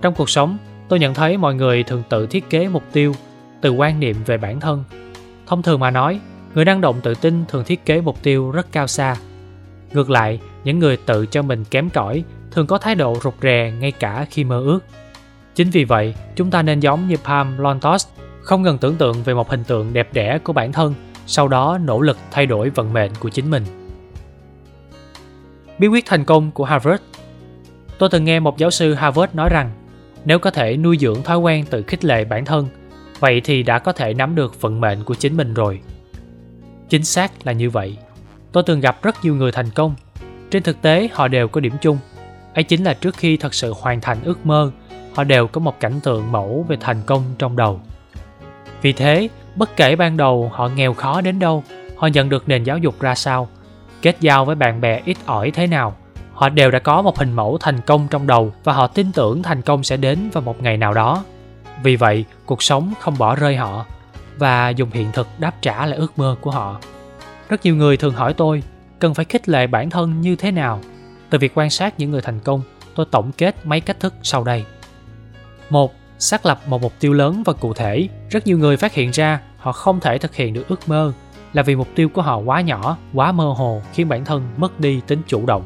Trong 0.02 0.14
cuộc 0.14 0.30
sống, 0.30 0.58
tôi 0.90 1.00
nhận 1.00 1.14
thấy 1.14 1.38
mọi 1.38 1.56
người 1.56 1.84
thường 1.84 2.04
tự 2.10 2.28
thiết 2.28 2.50
kế 2.50 2.68
mục 2.68 2.84
tiêu 2.92 3.14
từ 3.62 3.72
quan 3.72 4.00
niệm 4.00 4.16
về 4.26 4.38
bản 4.38 4.60
thân. 4.60 4.84
Thông 5.48 5.62
thường 5.62 5.80
mà 5.80 5.92
nói 5.92 6.20
người 6.56 6.66
năng 6.66 6.82
động 6.82 7.02
tự 7.02 7.16
tin 7.16 7.46
thường 7.48 7.64
thiết 7.64 7.86
kế 7.86 8.02
mục 8.02 8.24
tiêu 8.24 8.52
rất 8.52 8.68
cao 8.72 8.88
xa. 8.88 9.16
Ngược 9.94 10.10
lại 10.10 10.40
những 10.64 10.80
người 10.80 10.98
tự 10.98 11.26
cho 11.26 11.42
mình 11.42 11.64
kém 11.64 11.90
cỏi 11.90 12.24
thường 12.52 12.68
có 12.68 12.78
thái 12.78 12.96
độ 12.96 13.18
rụt 13.24 13.34
rè 13.42 13.74
ngay 13.80 13.92
cả 13.92 14.26
khi 14.30 14.44
mơ 14.44 14.60
ước. 14.60 14.80
Chính 15.56 15.70
vì 15.70 15.84
vậy 15.84 16.16
chúng 16.36 16.52
ta 16.52 16.62
nên 16.62 16.80
giống 16.80 17.08
như 17.08 17.16
Pam 17.26 17.58
Lontos 17.58 18.08
không 18.42 18.62
ngừng 18.62 18.78
tưởng 18.78 18.96
tượng 18.96 19.24
về 19.24 19.34
một 19.34 19.50
hình 19.50 19.64
tượng 19.64 19.94
đẹp 19.94 20.10
đẽ 20.14 20.40
của 20.44 20.54
bản 20.54 20.72
thân 20.72 20.94
sau 21.26 21.48
đó 21.48 21.78
nỗ 21.78 22.02
lực 22.02 22.18
thay 22.32 22.46
đổi 22.46 22.70
vận 22.70 22.94
mệnh 22.94 23.12
của 23.20 23.30
chính 23.30 23.52
mình 23.52 23.83
bí 25.80 25.88
quyết 25.88 26.06
thành 26.06 26.26
công 26.26 26.52
của 26.52 26.66
Harvard 26.66 27.04
tôi 27.98 28.10
từng 28.10 28.26
nghe 28.26 28.40
một 28.40 28.58
giáo 28.58 28.72
sư 28.72 28.94
Harvard 28.94 29.36
nói 29.36 29.50
rằng 29.50 29.72
nếu 30.26 30.40
có 30.40 30.52
thể 30.52 30.78
nuôi 30.78 30.98
dưỡng 30.98 31.24
thói 31.24 31.38
quen 31.38 31.66
tự 31.66 31.84
khích 31.88 32.06
lệ 32.06 32.26
bản 32.26 32.46
thân, 32.46 32.68
vậy 33.20 33.42
thì 33.44 33.64
đã 33.64 33.80
có 33.80 33.92
thể 33.92 34.14
nắm 34.14 34.36
được 34.36 34.62
vận 34.62 34.82
mệnh 34.82 35.04
của 35.04 35.14
chính 35.14 35.38
mình 35.38 35.54
rồi. 35.54 35.82
Chính 36.90 37.04
xác 37.04 37.32
là 37.46 37.52
như 37.52 37.70
vậy. 37.70 37.98
Tôi 38.52 38.64
từng 38.64 38.80
gặp 38.80 39.04
rất 39.04 39.16
nhiều 39.24 39.36
người 39.36 39.52
thành 39.52 39.70
công. 39.70 39.96
Trên 40.52 40.64
thực 40.64 40.82
tế 40.82 41.10
họ 41.14 41.28
đều 41.28 41.48
có 41.48 41.62
điểm 41.62 41.74
chung. 41.82 41.98
Ấy 42.54 42.64
chính 42.64 42.84
là 42.84 42.94
trước 42.94 43.16
khi 43.18 43.38
thật 43.38 43.54
sự 43.54 43.74
hoàn 43.82 44.02
thành 44.02 44.18
ước 44.24 44.46
mơ, 44.46 44.72
họ 45.16 45.24
đều 45.24 45.48
có 45.48 45.60
một 45.60 45.80
cảnh 45.80 46.00
tượng 46.04 46.32
mẫu 46.32 46.66
về 46.68 46.78
thành 46.80 47.02
công 47.06 47.24
trong 47.38 47.56
đầu. 47.56 47.82
Vì 48.82 48.94
thế, 48.94 49.30
bất 49.56 49.76
kể 49.76 49.96
ban 49.96 50.18
đầu 50.18 50.52
họ 50.54 50.68
nghèo 50.68 50.94
khó 50.94 51.22
đến 51.22 51.40
đâu, 51.40 51.64
họ 51.98 52.08
nhận 52.08 52.30
được 52.30 52.48
nền 52.48 52.64
giáo 52.64 52.78
dục 52.78 53.00
ra 53.00 53.16
sao, 53.16 53.50
kết 54.04 54.18
giao 54.20 54.46
với 54.46 54.56
bạn 54.56 54.82
bè 54.82 55.02
ít 55.06 55.18
ỏi 55.26 55.52
thế 55.52 55.68
nào, 55.68 55.96
họ 56.34 56.50
đều 56.50 56.72
đã 56.72 56.80
có 56.80 57.02
một 57.02 57.18
hình 57.18 57.34
mẫu 57.34 57.58
thành 57.58 57.82
công 57.82 58.08
trong 58.10 58.28
đầu 58.28 58.54
và 58.64 58.74
họ 58.74 58.88
tin 58.88 59.12
tưởng 59.12 59.44
thành 59.44 59.62
công 59.62 59.84
sẽ 59.84 59.98
đến 59.98 60.30
vào 60.34 60.42
một 60.42 60.62
ngày 60.62 60.78
nào 60.78 60.94
đó. 60.94 61.24
Vì 61.84 61.96
vậy 61.96 62.26
cuộc 62.46 62.64
sống 62.64 62.94
không 63.00 63.18
bỏ 63.18 63.36
rơi 63.36 63.56
họ 63.56 63.86
và 64.38 64.70
dùng 64.70 64.90
hiện 64.92 65.12
thực 65.14 65.28
đáp 65.38 65.54
trả 65.62 65.86
lại 65.86 65.98
ước 65.98 66.18
mơ 66.18 66.36
của 66.42 66.52
họ. 66.52 66.80
Rất 67.50 67.66
nhiều 67.66 67.76
người 67.76 67.98
thường 67.98 68.14
hỏi 68.14 68.34
tôi 68.34 68.64
cần 69.00 69.14
phải 69.14 69.26
khích 69.26 69.50
lệ 69.50 69.68
bản 69.68 69.90
thân 69.90 70.22
như 70.22 70.36
thế 70.36 70.52
nào? 70.52 70.80
Từ 71.30 71.38
việc 71.38 71.52
quan 71.56 71.70
sát 71.70 71.94
những 72.00 72.12
người 72.12 72.22
thành 72.22 72.40
công 72.40 72.62
tôi 72.96 73.06
tổng 73.12 73.32
kết 73.32 73.56
mấy 73.64 73.80
cách 73.80 74.00
thức 74.00 74.14
sau 74.24 74.44
đây. 74.44 74.66
Một 75.70 75.94
xác 76.20 76.46
lập 76.46 76.60
một 76.68 76.82
mục 76.82 76.94
tiêu 77.00 77.14
lớn 77.14 77.44
và 77.46 77.54
cụ 77.54 77.74
thể. 77.74 78.08
Rất 78.30 78.48
nhiều 78.48 78.58
người 78.58 78.78
phát 78.78 78.94
hiện 78.94 79.12
ra 79.12 79.40
họ 79.58 79.72
không 79.72 80.00
thể 80.00 80.18
thực 80.18 80.36
hiện 80.36 80.54
được 80.54 80.68
ước 80.68 80.90
mơ 80.90 81.14
là 81.54 81.64
vì 81.64 81.76
mục 81.76 81.88
tiêu 81.96 82.10
của 82.10 82.22
họ 82.22 82.38
quá 82.38 82.62
nhỏ, 82.62 82.98
quá 83.14 83.32
mơ 83.32 83.54
hồ, 83.58 83.82
khiến 83.94 84.10
bản 84.10 84.26
thân 84.26 84.44
mất 84.58 84.80
đi 84.80 85.02
tính 85.08 85.22
chủ 85.28 85.46
động 85.46 85.64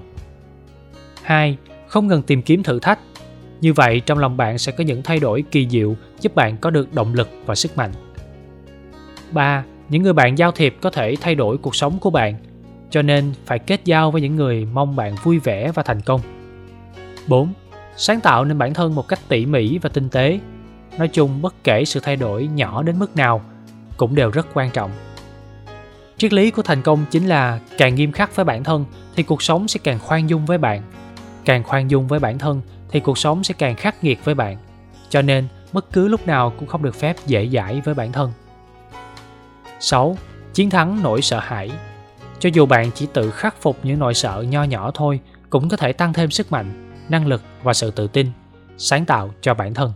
2. 1.24 1.58
Không 1.88 2.08
ngừng 2.08 2.22
tìm 2.22 2.42
kiếm 2.42 2.64
thử 2.64 2.80
thách 2.80 3.00
như 3.62 3.74
vậy, 3.74 4.00
trong 4.00 4.18
lòng 4.18 4.38
bạn 4.38 4.58
sẽ 4.58 4.72
có 4.72 4.84
những 4.84 5.04
thay 5.04 5.20
đổi 5.20 5.42
kỳ 5.52 5.68
diệu, 5.70 5.96
giúp 6.20 6.36
bạn 6.36 6.58
có 6.58 6.70
được 6.70 6.94
động 6.94 7.14
lực 7.14 7.30
và 7.46 7.56
sức 7.56 7.78
mạnh 7.78 7.92
3. 9.32 9.64
Những 9.90 10.04
người 10.04 10.14
bạn 10.14 10.38
giao 10.38 10.52
thiệp 10.52 10.76
có 10.82 10.90
thể 10.90 11.16
thay 11.22 11.36
đổi 11.36 11.58
cuộc 11.58 11.76
sống 11.76 12.00
của 12.00 12.10
bạn, 12.10 12.36
cho 12.90 13.02
nên 13.02 13.34
phải 13.46 13.60
kết 13.60 13.82
giao 13.86 14.12
với 14.12 14.22
những 14.22 14.36
người 14.36 14.66
mong 14.74 14.96
bạn 14.96 15.16
vui 15.24 15.40
vẻ 15.40 15.72
và 15.72 15.84
thành 15.84 16.02
công 16.02 16.22
4 17.28 17.54
sáng 17.98 18.22
tạo 18.22 18.46
nên 18.46 18.58
bản 18.58 18.74
thân 18.74 18.96
một 18.96 19.08
cách 19.08 19.20
tỉ 19.28 19.46
mỉ 19.46 19.78
và 19.78 19.90
tinh 19.90 20.10
tế 20.10 20.40
nói 20.98 21.08
chung, 21.08 21.42
bất 21.42 21.56
kể 21.64 21.86
sự 21.86 22.00
thay 22.04 22.16
đổi 22.16 22.48
nhỏ 22.48 22.84
đến 22.84 23.00
mức 23.00 23.16
nào 23.16 23.42
cũng 23.98 24.16
đều 24.16 24.30
rất 24.30 24.48
quan 24.54 24.72
trọng 24.72 24.92
triết 26.18 26.34
lý 26.34 26.52
của 26.52 26.62
thành 26.62 26.82
công 26.82 27.06
chính 27.12 27.28
là 27.28 27.60
càng 27.78 27.96
nghiêm 27.96 28.12
khắc 28.12 28.36
với 28.36 28.46
bản 28.46 28.64
thân 28.64 28.86
thì 29.16 29.24
cuộc 29.24 29.42
sống 29.42 29.68
sẽ 29.68 29.80
càng 29.84 30.00
khoan 30.00 30.30
dung 30.30 30.46
với 30.46 30.58
bạn. 30.58 30.82
Càng 31.46 31.64
khoan 31.64 31.92
dung 31.92 32.08
với 32.08 32.20
bản 32.20 32.38
thân 32.38 32.62
thì 32.92 33.00
cuộc 33.00 33.18
sống 33.18 33.44
sẽ 33.44 33.54
càng 33.58 33.76
khắc 33.76 34.04
nghiệt 34.04 34.26
với 34.26 34.36
bạn. 34.36 34.58
Cho 35.10 35.22
nên, 35.22 35.48
bất 35.74 35.92
cứ 35.92 36.08
lúc 36.08 36.28
nào 36.28 36.54
cũng 36.60 36.68
không 36.68 36.84
được 36.84 36.96
phép 36.96 37.16
dễ 37.26 37.50
dãi 37.54 37.82
với 37.82 37.94
bản 37.94 38.12
thân. 38.12 38.32
6. 39.80 40.18
Chiến 40.54 40.70
thắng 40.70 41.04
nỗi 41.04 41.22
sợ 41.22 41.40
hãi. 41.40 41.72
Cho 42.40 42.50
dù 42.54 42.66
bạn 42.66 42.92
chỉ 42.92 43.08
tự 43.14 43.32
khắc 43.32 43.62
phục 43.62 43.78
những 43.84 44.00
nỗi 44.00 44.14
sợ 44.14 44.46
nho 44.50 44.64
nhỏ 44.64 44.92
thôi, 44.94 45.20
cũng 45.50 45.70
có 45.70 45.78
thể 45.78 45.94
tăng 45.94 46.14
thêm 46.14 46.32
sức 46.32 46.52
mạnh, 46.52 46.92
năng 47.10 47.28
lực 47.28 47.42
và 47.64 47.74
sự 47.74 47.92
tự 47.92 48.08
tin, 48.08 48.28
sáng 48.78 49.06
tạo 49.06 49.32
cho 49.42 49.54
bản 49.54 49.74
thân. 49.74 49.94